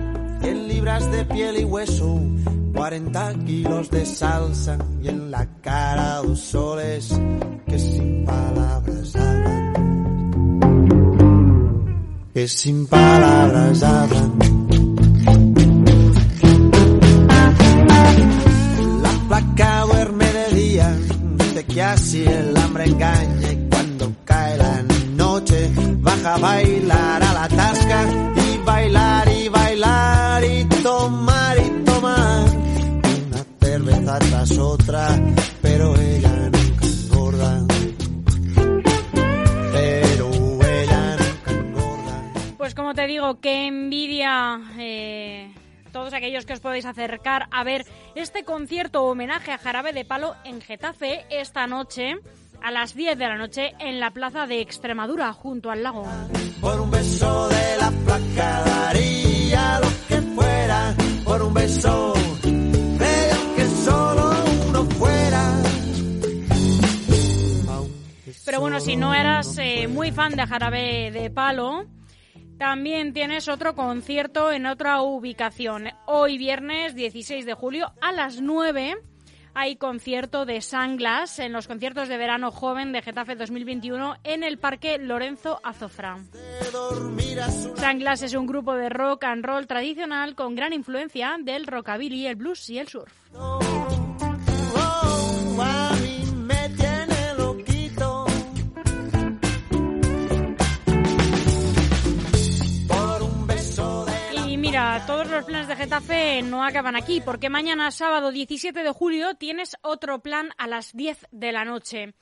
100 0.41 0.67
libras 0.67 1.11
de 1.11 1.25
piel 1.25 1.59
y 1.59 1.63
hueso, 1.65 2.19
40 2.73 3.33
kilos 3.45 3.89
de 3.89 4.05
salsa 4.05 4.77
y 5.01 5.09
en 5.09 5.31
la 5.31 5.45
cara 5.61 6.21
dos 6.21 6.39
soles 6.39 7.19
que 7.67 7.79
sin 7.79 8.25
palabras 8.25 9.15
hablan. 9.15 9.73
Que 12.33 12.47
sin 12.47 12.87
palabras 12.87 13.83
hablan. 13.83 14.48
Os 46.59 46.61
podéis 46.61 46.85
acercar 46.85 47.47
a 47.51 47.63
ver 47.63 47.85
este 48.15 48.43
concierto 48.43 49.05
homenaje 49.05 49.53
a 49.53 49.57
Jarabe 49.57 49.93
de 49.93 50.03
Palo 50.03 50.35
en 50.43 50.59
Getafe 50.59 51.25
esta 51.29 51.67
noche 51.67 52.17
a 52.61 52.69
las 52.69 52.93
10 52.95 53.17
de 53.17 53.27
la 53.27 53.37
noche 53.37 53.75
en 53.79 54.01
la 54.01 54.11
plaza 54.11 54.45
de 54.45 54.59
Extremadura 54.59 55.31
junto 55.31 55.71
al 55.71 55.83
lago. 55.83 56.05
Por 56.59 56.81
un 56.81 56.91
beso 56.91 57.47
de 57.47 57.77
la 57.79 57.91
placa 57.91 58.63
daría 58.65 59.79
lo 59.79 59.87
que 60.09 60.21
fuera, 60.35 60.95
por 61.23 61.41
un 61.43 61.53
beso 61.53 62.13
de 62.43 63.29
que 63.55 63.65
solo 63.85 64.31
uno 64.67 64.83
fuera. 64.83 65.61
Pero 68.43 68.59
bueno, 68.59 68.81
si 68.81 68.97
no 68.97 69.13
eras 69.13 69.57
eh, 69.59 69.87
muy 69.87 70.11
fan 70.11 70.35
de 70.35 70.45
Jarabe 70.45 71.11
de 71.11 71.29
Palo, 71.29 71.85
también 72.59 73.13
tienes 73.13 73.47
otro 73.47 73.73
concierto 73.73 74.51
en 74.51 74.65
otra 74.65 75.01
ubicación. 75.01 75.87
Hoy 76.05 76.37
viernes 76.37 76.93
16 76.93 77.45
de 77.45 77.53
julio 77.53 77.93
a 78.01 78.11
las 78.11 78.41
9 78.41 78.97
hay 79.53 79.77
concierto 79.77 80.45
de 80.45 80.61
Sanglas 80.61 81.39
en 81.39 81.53
los 81.53 81.67
conciertos 81.67 82.09
de 82.09 82.17
verano 82.17 82.51
joven 82.51 82.91
de 82.91 83.01
Getafe 83.01 83.35
2021 83.35 84.17
en 84.25 84.43
el 84.43 84.59
Parque 84.59 84.97
Lorenzo 84.99 85.59
Azofra. 85.63 86.17
Sanglas 87.75 88.21
es 88.21 88.33
un 88.33 88.45
grupo 88.45 88.75
de 88.75 88.89
rock 88.89 89.23
and 89.23 89.43
roll 89.43 89.65
tradicional 89.65 90.35
con 90.35 90.53
gran 90.53 90.73
influencia 90.73 91.37
del 91.39 91.65
rockabilly, 91.65 92.27
el 92.27 92.35
blues 92.35 92.69
y 92.69 92.77
el 92.77 92.89
surf. 92.89 93.13
Todos 105.05 105.29
los 105.29 105.45
planes 105.45 105.67
de 105.67 105.75
Getafe 105.75 106.41
no 106.41 106.63
acaban 106.63 106.95
aquí, 106.95 107.21
porque 107.21 107.49
mañana, 107.49 107.91
sábado 107.91 108.31
17 108.31 108.83
de 108.83 108.91
julio, 108.91 109.35
tienes 109.35 109.77
otro 109.81 110.19
plan 110.19 110.49
a 110.57 110.67
las 110.67 110.93
10 110.93 111.27
de 111.31 111.51
la 111.51 111.65
noche. 111.65 112.13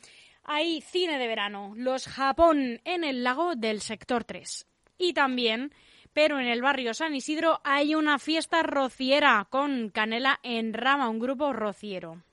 Hay 0.44 0.82
cine 0.82 1.18
de 1.18 1.28
verano, 1.28 1.74
Los 1.76 2.08
Japón 2.08 2.82
en 2.84 3.04
el 3.04 3.24
lago 3.24 3.56
del 3.56 3.82
sector 3.82 4.24
3. 4.24 4.68
Y 4.98 5.14
también, 5.14 5.72
pero 6.14 6.40
en 6.40 6.48
el 6.48 6.62
barrio 6.62 6.94
San 6.94 7.16
Isidro, 7.16 7.62
hay 7.64 7.96
una 7.96 8.20
fiesta 8.20 8.64
rociera 8.64 9.48
con 9.50 9.90
Canela 9.90 10.40
en 10.44 10.74
Rama, 10.74 11.10
un 11.10 11.20
grupo 11.20 11.54
rociero. 11.54 12.24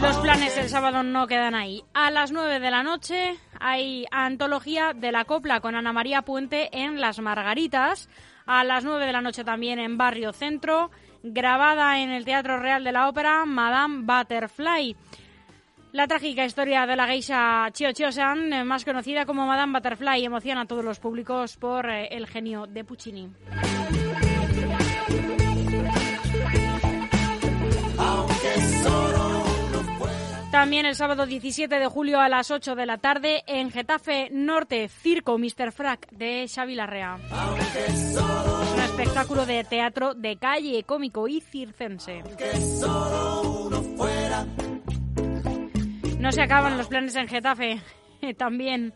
Los 0.00 0.16
planes 0.18 0.56
el 0.56 0.68
sábado 0.68 1.02
no 1.02 1.26
quedan 1.26 1.56
ahí. 1.56 1.82
A 1.92 2.10
las 2.10 2.30
9 2.30 2.60
de 2.60 2.70
la 2.70 2.84
noche 2.84 3.36
hay 3.58 4.06
antología 4.12 4.92
de 4.94 5.10
la 5.10 5.24
copla 5.24 5.60
con 5.60 5.74
Ana 5.74 5.92
María 5.92 6.22
Puente 6.22 6.68
en 6.72 7.00
Las 7.00 7.18
Margaritas. 7.18 8.08
A 8.46 8.62
las 8.62 8.84
9 8.84 9.06
de 9.06 9.12
la 9.12 9.20
noche 9.20 9.42
también 9.42 9.80
en 9.80 9.98
Barrio 9.98 10.32
Centro. 10.32 10.90
Grabada 11.24 11.98
en 11.98 12.10
el 12.10 12.24
Teatro 12.24 12.60
Real 12.60 12.84
de 12.84 12.92
la 12.92 13.08
Ópera, 13.08 13.44
Madame 13.44 14.02
Butterfly. 14.04 14.96
La 15.92 16.06
trágica 16.06 16.44
historia 16.44 16.86
de 16.86 16.94
la 16.94 17.06
geisha 17.06 17.68
Chio 17.72 17.92
Chio-san, 17.92 18.66
más 18.66 18.84
conocida 18.84 19.26
como 19.26 19.46
Madame 19.46 19.72
Butterfly, 19.72 20.24
emociona 20.24 20.60
a 20.60 20.66
todos 20.66 20.84
los 20.84 21.00
públicos 21.00 21.56
por 21.56 21.90
eh, 21.90 22.08
el 22.12 22.26
genio 22.26 22.66
de 22.66 22.84
Puccini. 22.84 23.30
También 30.58 30.86
el 30.86 30.96
sábado 30.96 31.24
17 31.24 31.78
de 31.78 31.86
julio 31.86 32.20
a 32.20 32.28
las 32.28 32.50
8 32.50 32.74
de 32.74 32.84
la 32.84 32.98
tarde 32.98 33.44
en 33.46 33.70
Getafe 33.70 34.28
Norte, 34.32 34.88
Circo 34.88 35.38
Mr. 35.38 35.70
Frack 35.70 36.10
de 36.10 36.48
Xavi 36.52 36.74
Larrea. 36.74 37.16
un 38.74 38.80
espectáculo 38.80 39.46
de 39.46 39.62
teatro 39.62 40.14
de 40.14 40.36
calle, 40.36 40.82
cómico 40.82 41.28
y 41.28 41.40
circense. 41.42 42.24
No 46.18 46.32
se 46.32 46.42
acaban 46.42 46.76
los 46.76 46.88
planes 46.88 47.14
en 47.14 47.28
Getafe. 47.28 47.80
También 48.36 48.94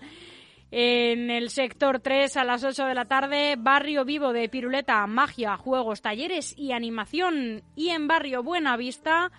en 0.72 1.30
el 1.30 1.48
sector 1.48 2.00
3 2.00 2.38
a 2.38 2.44
las 2.44 2.64
8 2.64 2.86
de 2.86 2.94
la 2.94 3.04
tarde, 3.04 3.54
Barrio 3.56 4.04
Vivo 4.04 4.32
de 4.32 4.48
Piruleta, 4.48 5.06
Magia, 5.06 5.56
Juegos, 5.56 6.02
Talleres 6.02 6.58
y 6.58 6.72
Animación. 6.72 7.62
Y 7.76 7.90
en 7.90 8.08
Barrio 8.08 8.42
Buena 8.42 8.76
Vista 8.76 9.30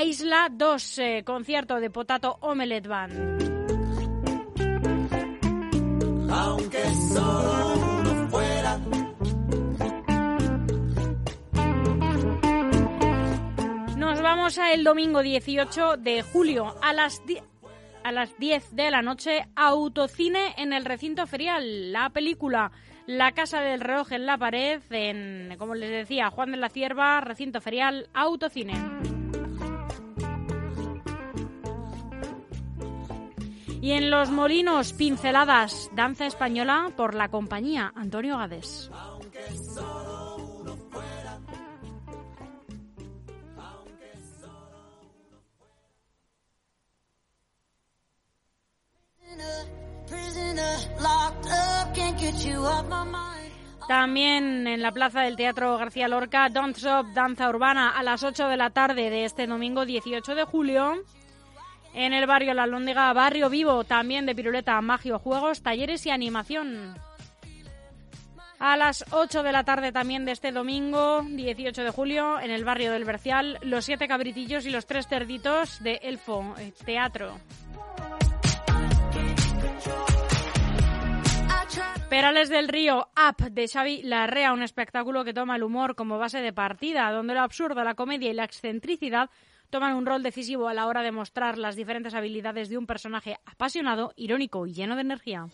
Isla 0.00 0.48
2, 0.50 0.98
eh, 0.98 1.22
concierto 1.24 1.78
de 1.78 1.90
Potato 1.90 2.38
Omelette 2.40 2.88
Band. 2.88 3.42
Aunque 6.30 6.82
solo 7.12 7.74
uno 7.74 8.28
fuera. 8.28 8.78
Nos 13.96 14.22
vamos 14.22 14.58
a 14.58 14.72
el 14.72 14.82
domingo 14.82 15.22
18 15.22 15.98
de 15.98 16.22
julio 16.22 16.74
a 16.82 16.92
las 16.94 17.22
a 18.02 18.10
las 18.10 18.36
10 18.38 18.74
de 18.74 18.90
la 18.90 19.02
noche, 19.02 19.46
autocine 19.54 20.54
en 20.56 20.72
el 20.72 20.84
recinto 20.84 21.26
ferial. 21.26 21.92
La 21.92 22.10
película 22.10 22.72
La 23.06 23.32
Casa 23.32 23.60
del 23.60 23.80
Reloj 23.80 24.12
en 24.12 24.26
la 24.26 24.38
Pared, 24.38 24.80
en, 24.90 25.54
como 25.58 25.74
les 25.74 25.90
decía, 25.90 26.30
Juan 26.30 26.50
de 26.50 26.56
la 26.56 26.68
Cierva, 26.68 27.20
recinto 27.20 27.60
ferial, 27.60 28.08
autocine. 28.14 29.21
Y 33.82 33.90
en 33.90 34.12
Los 34.12 34.30
Molinos, 34.30 34.92
pinceladas, 34.92 35.90
danza 35.92 36.24
española 36.24 36.92
por 36.96 37.16
la 37.16 37.28
compañía 37.28 37.92
Antonio 37.96 38.38
Gades. 38.38 38.88
También 53.88 54.68
en 54.68 54.80
la 54.80 54.92
plaza 54.92 55.22
del 55.22 55.34
Teatro 55.34 55.76
García 55.76 56.06
Lorca, 56.06 56.48
Don't 56.50 56.76
Stop 56.76 57.06
Danza 57.14 57.48
Urbana 57.48 57.90
a 57.90 58.04
las 58.04 58.22
8 58.22 58.46
de 58.46 58.56
la 58.56 58.70
tarde 58.70 59.10
de 59.10 59.24
este 59.24 59.48
domingo 59.48 59.84
18 59.84 60.36
de 60.36 60.44
julio 60.44 61.02
en 61.94 62.12
el 62.12 62.26
barrio 62.26 62.54
La 62.54 62.66
Lóndega, 62.66 63.12
Barrio 63.12 63.50
Vivo, 63.50 63.84
también 63.84 64.26
de 64.26 64.34
piruleta, 64.34 64.80
magia, 64.80 65.18
juegos, 65.18 65.62
talleres 65.62 66.06
y 66.06 66.10
animación. 66.10 66.94
A 68.58 68.76
las 68.76 69.04
8 69.10 69.42
de 69.42 69.50
la 69.50 69.64
tarde 69.64 69.90
también 69.90 70.24
de 70.24 70.30
este 70.30 70.52
domingo, 70.52 71.22
18 71.28 71.82
de 71.82 71.90
julio, 71.90 72.38
en 72.38 72.52
el 72.52 72.64
barrio 72.64 72.92
del 72.92 73.04
Bercial, 73.04 73.58
Los 73.62 73.86
Siete 73.86 74.06
Cabritillos 74.06 74.66
y 74.66 74.70
los 74.70 74.86
Tres 74.86 75.08
Cerditos 75.08 75.82
de 75.82 75.98
Elfo, 76.04 76.54
eh, 76.58 76.72
Teatro. 76.84 77.40
Perales 82.08 82.50
del 82.50 82.68
Río, 82.68 83.08
Up 83.16 83.50
de 83.50 83.66
Xavi 83.66 84.02
Larrea, 84.02 84.52
un 84.52 84.62
espectáculo 84.62 85.24
que 85.24 85.32
toma 85.32 85.56
el 85.56 85.62
humor 85.62 85.96
como 85.96 86.18
base 86.18 86.40
de 86.40 86.52
partida, 86.52 87.10
donde 87.10 87.34
lo 87.34 87.40
absurdo, 87.40 87.82
la 87.82 87.94
comedia 87.94 88.30
y 88.30 88.34
la 88.34 88.44
excentricidad 88.44 89.30
toman 89.72 89.96
un 89.96 90.04
rol 90.04 90.22
decisivo 90.22 90.68
a 90.68 90.74
la 90.74 90.86
hora 90.86 91.02
de 91.02 91.10
mostrar 91.10 91.56
las 91.56 91.76
diferentes 91.76 92.12
habilidades 92.14 92.68
de 92.68 92.76
un 92.76 92.86
personaje 92.86 93.38
apasionado, 93.46 94.12
irónico 94.16 94.66
y 94.66 94.74
lleno 94.74 94.94
de 94.96 95.00
energía. 95.00 95.46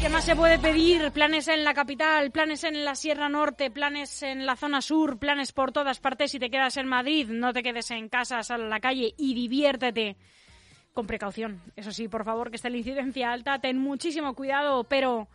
¿Qué 0.00 0.08
más 0.08 0.24
se 0.24 0.36
puede 0.36 0.58
pedir? 0.58 1.10
Planes 1.12 1.48
en 1.48 1.64
la 1.64 1.74
capital, 1.74 2.30
planes 2.30 2.64
en 2.64 2.84
la 2.84 2.94
Sierra 2.94 3.28
Norte, 3.28 3.70
planes 3.70 4.22
en 4.22 4.46
la 4.46 4.56
zona 4.56 4.80
sur, 4.80 5.18
planes 5.18 5.52
por 5.52 5.72
todas 5.72 6.00
partes. 6.00 6.30
Si 6.30 6.38
te 6.38 6.50
quedas 6.50 6.78
en 6.78 6.86
Madrid, 6.86 7.28
no 7.28 7.52
te 7.52 7.62
quedes 7.62 7.90
en 7.90 8.08
casa, 8.08 8.42
sal 8.42 8.62
a 8.62 8.68
la 8.68 8.80
calle 8.80 9.14
y 9.18 9.34
diviértete. 9.34 10.16
Con 10.94 11.06
precaución, 11.06 11.60
eso 11.76 11.90
sí, 11.90 12.08
por 12.08 12.24
favor, 12.24 12.48
que 12.48 12.56
esté 12.56 12.70
la 12.70 12.78
incidencia 12.78 13.32
alta, 13.32 13.58
ten 13.58 13.78
muchísimo 13.78 14.34
cuidado, 14.34 14.84
pero 14.84 15.28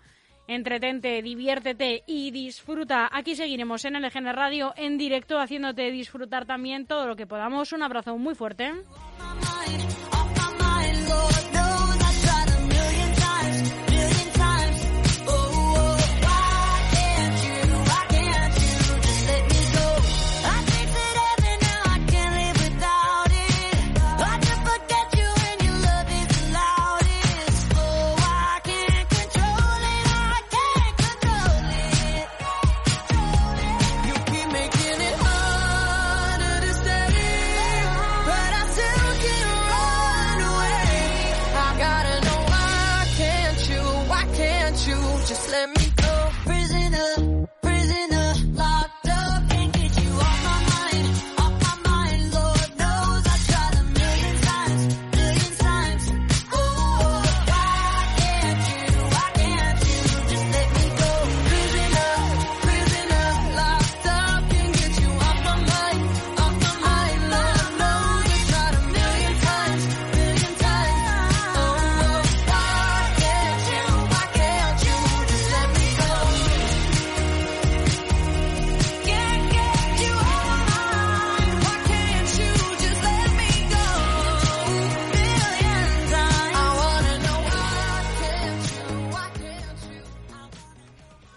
entretente, 0.50 1.22
diviértete 1.22 2.04
y 2.06 2.32
disfruta. 2.32 3.10
Aquí 3.12 3.36
seguiremos 3.36 3.86
en 3.86 4.02
LGN 4.02 4.34
Radio 4.34 4.74
en 4.76 4.98
directo 4.98 5.40
haciéndote 5.40 5.92
disfrutar 5.92 6.46
también 6.46 6.86
todo 6.86 7.08
lo 7.08 7.16
que 7.16 7.28
podamos. 7.28 7.72
Un 7.72 7.84
abrazo 7.84 8.18
muy 8.18 8.36
fuerte. 8.36 8.74